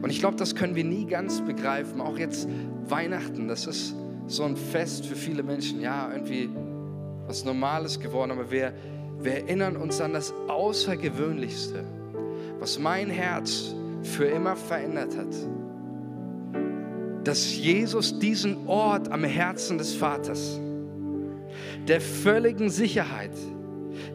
Und 0.00 0.10
ich 0.10 0.20
glaube, 0.20 0.36
das 0.36 0.54
können 0.54 0.74
wir 0.74 0.84
nie 0.84 1.06
ganz 1.06 1.40
begreifen. 1.40 2.00
Auch 2.00 2.18
jetzt 2.18 2.48
Weihnachten, 2.88 3.48
das 3.48 3.66
ist 3.66 3.94
so 4.28 4.44
ein 4.44 4.56
Fest 4.56 5.06
für 5.06 5.16
viele 5.16 5.42
Menschen. 5.42 5.80
Ja, 5.80 6.10
irgendwie 6.12 6.48
was 7.26 7.44
Normales 7.44 7.98
geworden, 7.98 8.30
aber 8.30 8.50
wir, 8.50 8.72
wir 9.18 9.32
erinnern 9.32 9.76
uns 9.76 10.00
an 10.00 10.12
das 10.12 10.32
Außergewöhnlichste, 10.48 11.84
was 12.58 12.78
mein 12.78 13.10
Herz 13.10 13.74
für 14.02 14.26
immer 14.26 14.56
verändert 14.56 15.16
hat. 15.16 15.34
Dass 17.24 17.56
Jesus 17.56 18.18
diesen 18.18 18.68
Ort 18.68 19.10
am 19.10 19.24
Herzen 19.24 19.78
des 19.78 19.94
Vaters, 19.94 20.60
der 21.88 22.00
völligen 22.00 22.70
Sicherheit, 22.70 23.32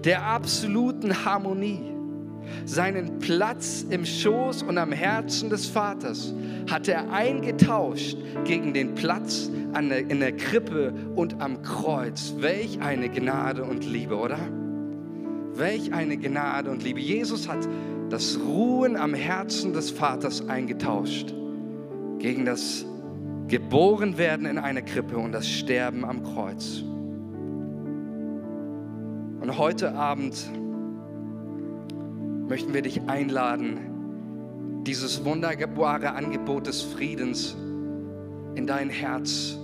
der 0.06 0.26
absoluten 0.26 1.26
Harmonie, 1.26 1.82
seinen 2.66 3.20
Platz 3.20 3.86
im 3.90 4.06
Schoß 4.06 4.64
und 4.64 4.78
am 4.78 4.92
Herzen 4.92 5.50
des 5.50 5.68
Vaters 5.68 6.34
hat 6.70 6.88
er 6.88 7.12
eingetauscht 7.12 8.18
gegen 8.46 8.74
den 8.74 8.94
Platz 8.96 9.50
der, 9.90 10.10
in 10.10 10.20
der 10.20 10.34
Krippe 10.34 10.94
und 11.16 11.42
am 11.42 11.62
Kreuz. 11.62 12.36
Welch 12.40 12.80
eine 12.82 13.10
Gnade 13.10 13.64
und 13.64 13.86
Liebe, 13.86 14.16
oder? 14.16 14.40
Welch 15.62 15.94
eine 15.94 16.18
Gnade 16.18 16.72
und 16.72 16.82
Liebe. 16.82 17.00
Jesus 17.00 17.48
hat 17.48 17.70
das 18.10 18.40
Ruhen 18.40 18.98
am 18.98 19.14
Herzen 19.14 19.74
des 19.74 19.92
Vaters 19.92 20.50
eingetauscht 20.50 21.36
gegen 22.18 22.46
das 22.46 22.84
Geborenwerden 23.48 24.48
in 24.48 24.58
einer 24.58 24.82
Krippe 24.82 25.20
und 25.20 25.34
das 25.34 25.48
Sterben 25.48 26.04
am 26.04 26.24
Kreuz. 26.24 26.82
Und 29.40 29.56
heute 29.60 29.94
Abend 29.94 30.50
möchten 32.50 32.74
wir 32.74 32.82
dich 32.82 33.00
einladen, 33.08 34.82
dieses 34.88 35.24
wunderbare 35.24 36.14
Angebot 36.14 36.66
des 36.66 36.82
Friedens 36.82 37.56
in 38.56 38.66
dein 38.66 38.90
Herz 38.90 39.60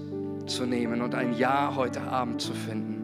zu 0.45 0.67
nehmen 0.67 1.01
und 1.01 1.15
ein 1.15 1.35
Ja 1.39 1.75
heute 1.75 2.03
Abend 2.03 2.39
zu 2.39 2.53
finden. 2.53 2.96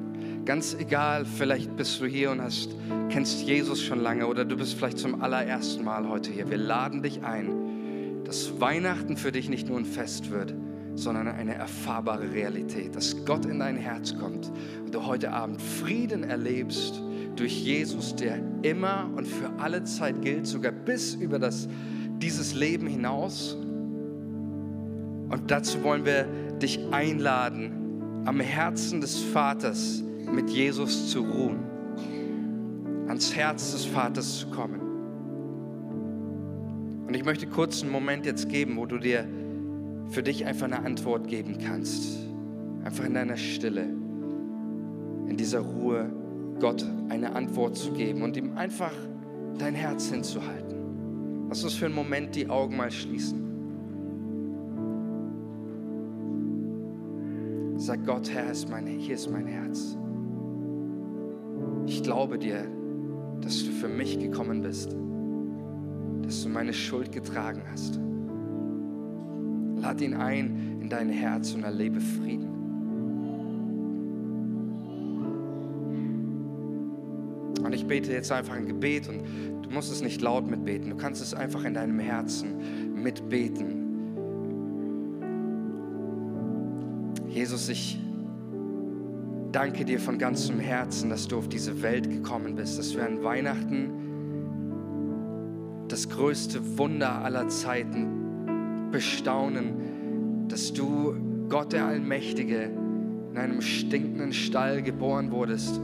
Ganz 0.46 0.76
egal, 0.78 1.24
vielleicht 1.24 1.74
bist 1.78 2.02
du 2.02 2.06
hier 2.06 2.30
und 2.32 2.42
hast, 2.42 2.76
kennst 3.10 3.44
Jesus 3.44 3.82
schon 3.82 4.02
lange 4.02 4.28
oder 4.28 4.44
du 4.44 4.58
bist 4.58 4.74
vielleicht 4.74 4.98
zum 4.98 5.22
allerersten 5.22 5.86
Mal 5.86 6.10
heute 6.10 6.32
hier. 6.32 6.50
Wir 6.50 6.58
laden 6.58 7.02
dich 7.02 7.24
ein, 7.24 8.24
dass 8.26 8.60
Weihnachten 8.60 9.16
für 9.16 9.32
dich 9.32 9.48
nicht 9.48 9.70
nur 9.70 9.78
ein 9.80 9.86
Fest 9.86 10.32
wird, 10.32 10.54
sondern 10.96 11.30
eine 11.30 11.56
erfahrbare 11.56 12.34
Realität, 12.34 12.94
dass 12.94 13.26
Gott 13.26 13.46
in 13.46 13.60
dein 13.60 13.78
Herz 13.78 14.18
kommt 14.18 14.52
und 14.84 14.94
du 14.94 15.06
heute 15.06 15.32
Abend 15.32 15.62
Frieden 15.62 16.26
erlebst 16.26 17.02
durch 17.38 17.64
Jesus, 17.64 18.14
der 18.14 18.38
immer 18.64 19.10
und 19.16 19.26
für 19.26 19.50
alle 19.60 19.86
Zeit 19.86 20.22
gilt, 20.22 20.46
sogar 20.46 20.74
bis 20.74 21.16
über 21.16 21.40
das, 21.40 21.70
dieses 22.18 22.54
Leben 22.54 22.88
hinaus. 22.88 23.56
Und 25.30 25.44
dazu 25.48 25.82
wollen 25.84 26.04
wir 26.04 26.26
dich 26.62 26.82
einladen, 26.92 28.24
am 28.26 28.42
Herzen 28.42 29.00
des 29.00 29.20
Vaters 29.20 30.04
mit 30.32 30.50
Jesus 30.50 31.10
zu 31.10 31.22
ruhen, 31.22 31.60
ans 33.08 33.36
Herz 33.36 33.72
des 33.72 33.86
Vaters 33.86 34.40
zu 34.40 34.48
kommen. 34.48 34.80
Und 37.08 37.16
ich 37.16 37.26
möchte 37.26 37.48
kurz 37.48 37.82
einen 37.82 37.92
Moment 37.92 38.26
jetzt 38.26 38.50
geben, 38.50 38.78
wo 38.78 38.86
du 38.86 38.98
dir 38.98 39.28
für 40.10 40.24
dich 40.24 40.46
einfach 40.46 40.66
eine 40.66 40.84
Antwort 40.84 41.28
geben 41.28 41.58
kannst. 41.58 42.18
Einfach 42.84 43.06
in 43.06 43.14
deiner 43.14 43.38
Stille, 43.38 43.84
in 45.28 45.36
dieser 45.38 45.60
Ruhe, 45.60 46.12
Gott 46.60 46.86
eine 47.10 47.36
Antwort 47.36 47.78
zu 47.78 47.92
geben 47.92 48.22
und 48.22 48.38
ihm 48.38 48.58
einfach 48.58 48.94
dein 49.58 49.76
Herz 49.76 50.10
hinzuhalten. 50.10 51.48
Lass 51.50 51.64
uns 51.64 51.74
für 51.76 51.86
einen 51.86 51.96
Moment 51.96 52.36
die 52.36 52.50
Augen 52.50 52.76
mal 52.78 52.92
schließen. 52.92 53.44
Sag 57.78 58.06
Gott, 58.06 58.30
Herr, 58.32 58.52
ist 58.52 58.70
mein, 58.70 58.88
hier 58.88 59.16
ist 59.16 59.30
mein 59.30 59.46
Herz. 59.46 59.98
Ich 61.86 62.02
glaube 62.04 62.38
dir, 62.38 62.66
dass 63.42 63.66
du 63.66 63.72
für 63.72 63.90
mich 63.90 64.20
gekommen 64.20 64.62
bist, 64.62 64.96
dass 66.24 66.44
du 66.44 66.50
meine 66.50 66.74
Schuld 66.74 67.12
getragen 67.12 67.62
hast. 67.72 68.00
Lad 69.82 70.00
ihn 70.02 70.14
ein 70.14 70.80
in 70.82 70.90
dein 70.90 71.10
Herz 71.10 71.54
und 71.54 71.64
erlebe 71.64 72.00
Frieden. 72.00 72.54
Und 77.64 77.74
ich 77.74 77.86
bete 77.86 78.12
jetzt 78.12 78.32
einfach 78.32 78.56
ein 78.56 78.66
Gebet 78.66 79.08
und 79.08 79.22
du 79.64 79.70
musst 79.70 79.92
es 79.92 80.02
nicht 80.02 80.22
laut 80.22 80.50
mitbeten, 80.50 80.90
du 80.90 80.96
kannst 80.96 81.22
es 81.22 81.34
einfach 81.34 81.64
in 81.64 81.74
deinem 81.74 82.00
Herzen 82.00 83.02
mitbeten. 83.02 83.84
Jesus, 87.30 87.68
ich 87.70 88.00
danke 89.54 89.86
dir 89.86 90.00
von 90.00 90.18
ganzem 90.18 90.60
Herzen, 90.60 91.10
dass 91.10 91.28
du 91.28 91.38
auf 91.38 91.48
diese 91.48 91.82
Welt 91.82 92.10
gekommen 92.10 92.56
bist, 92.56 92.78
dass 92.78 92.96
wir 92.96 93.06
an 93.06 93.24
Weihnachten 93.24 93.92
das 95.88 96.10
größte 96.10 96.78
Wunder 96.78 97.24
aller 97.24 97.48
Zeiten 97.48 98.90
bestaunen, 98.92 100.48
dass 100.50 100.74
du, 100.74 101.16
Gott 101.50 101.72
der 101.72 101.86
Allmächtige, 101.86 102.72
in 103.32 103.38
einem 103.38 103.62
stinkenden 103.62 104.34
Stall 104.34 104.82
geboren 104.82 105.32
wurdest, 105.32 105.80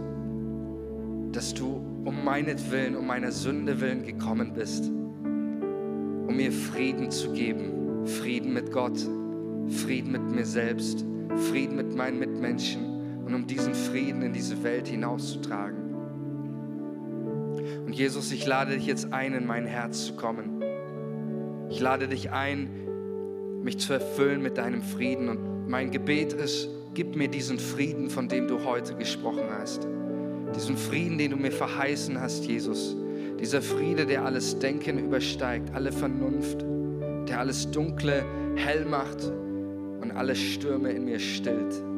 dass 1.31 1.53
du 1.53 1.81
um 2.05 2.23
meinetwillen, 2.23 2.95
um 2.95 3.05
meiner 3.05 3.31
Sünde 3.31 3.79
willen 3.81 4.03
gekommen 4.03 4.53
bist, 4.53 4.89
um 4.89 6.35
mir 6.35 6.51
Frieden 6.51 7.11
zu 7.11 7.31
geben, 7.33 8.05
Frieden 8.05 8.53
mit 8.53 8.71
Gott, 8.71 8.99
Frieden 9.67 10.11
mit 10.11 10.31
mir 10.31 10.45
selbst 10.45 11.05
Frieden 11.49 11.75
mit 11.75 11.95
meinen 11.95 12.19
Mitmenschen 12.19 12.88
und 13.29 13.35
um 13.35 13.45
diesen 13.45 13.75
Frieden 13.75 14.23
in 14.23 14.33
diese 14.33 14.63
Welt 14.63 14.87
hinauszutragen. 14.87 15.77
Und 17.85 17.93
Jesus, 17.93 18.31
ich 18.31 18.47
lade 18.47 18.73
dich 18.73 18.87
jetzt 18.87 19.13
ein, 19.13 19.33
in 19.33 19.45
mein 19.45 19.67
Herz 19.67 20.07
zu 20.07 20.15
kommen. 20.15 20.63
Ich 21.69 21.79
lade 21.79 22.07
dich 22.07 22.31
ein, 22.31 22.69
mich 23.61 23.77
zu 23.77 23.93
erfüllen 23.93 24.41
mit 24.41 24.57
deinem 24.57 24.81
Frieden. 24.81 25.29
Und 25.29 25.69
mein 25.69 25.91
Gebet 25.91 26.33
ist, 26.33 26.69
gib 26.95 27.15
mir 27.15 27.27
diesen 27.27 27.59
Frieden, 27.59 28.09
von 28.09 28.27
dem 28.27 28.47
du 28.47 28.63
heute 28.63 28.95
gesprochen 28.95 29.45
hast. 29.59 29.85
Diesen 30.55 30.75
Frieden, 30.75 31.19
den 31.19 31.29
du 31.29 31.37
mir 31.37 31.51
verheißen 31.51 32.19
hast, 32.19 32.45
Jesus. 32.45 32.97
Dieser 33.39 33.61
Friede, 33.61 34.07
der 34.07 34.25
alles 34.25 34.57
Denken 34.57 34.97
übersteigt, 34.97 35.75
alle 35.75 35.91
Vernunft, 35.91 36.65
der 37.29 37.39
alles 37.39 37.69
Dunkle 37.69 38.25
hell 38.55 38.85
macht 38.85 39.31
und 40.01 40.11
alle 40.15 40.35
Stürme 40.35 40.89
in 40.89 41.05
mir 41.05 41.19
stillt. 41.19 41.88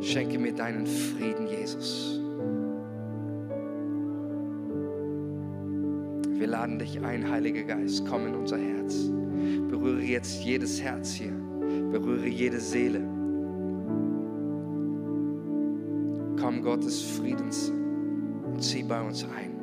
Schenke 0.00 0.38
mir 0.38 0.52
deinen 0.52 0.86
Frieden, 0.86 1.46
Jesus. 1.46 2.20
Wir 6.38 6.46
laden 6.46 6.78
dich 6.78 7.00
ein, 7.02 7.28
Heiliger 7.30 7.62
Geist, 7.62 8.04
komm 8.08 8.26
in 8.26 8.34
unser 8.34 8.58
Herz. 8.58 9.10
Berühre 9.68 10.02
jetzt 10.02 10.44
jedes 10.44 10.80
Herz 10.80 11.12
hier. 11.12 11.32
Berühre 11.90 12.28
jede 12.28 12.60
Seele. 12.60 13.00
Komm, 16.38 16.62
Gott 16.62 16.84
des 16.84 17.02
Friedens, 17.02 17.72
und 18.44 18.62
zieh 18.62 18.82
bei 18.82 19.00
uns 19.00 19.24
ein. 19.24 19.55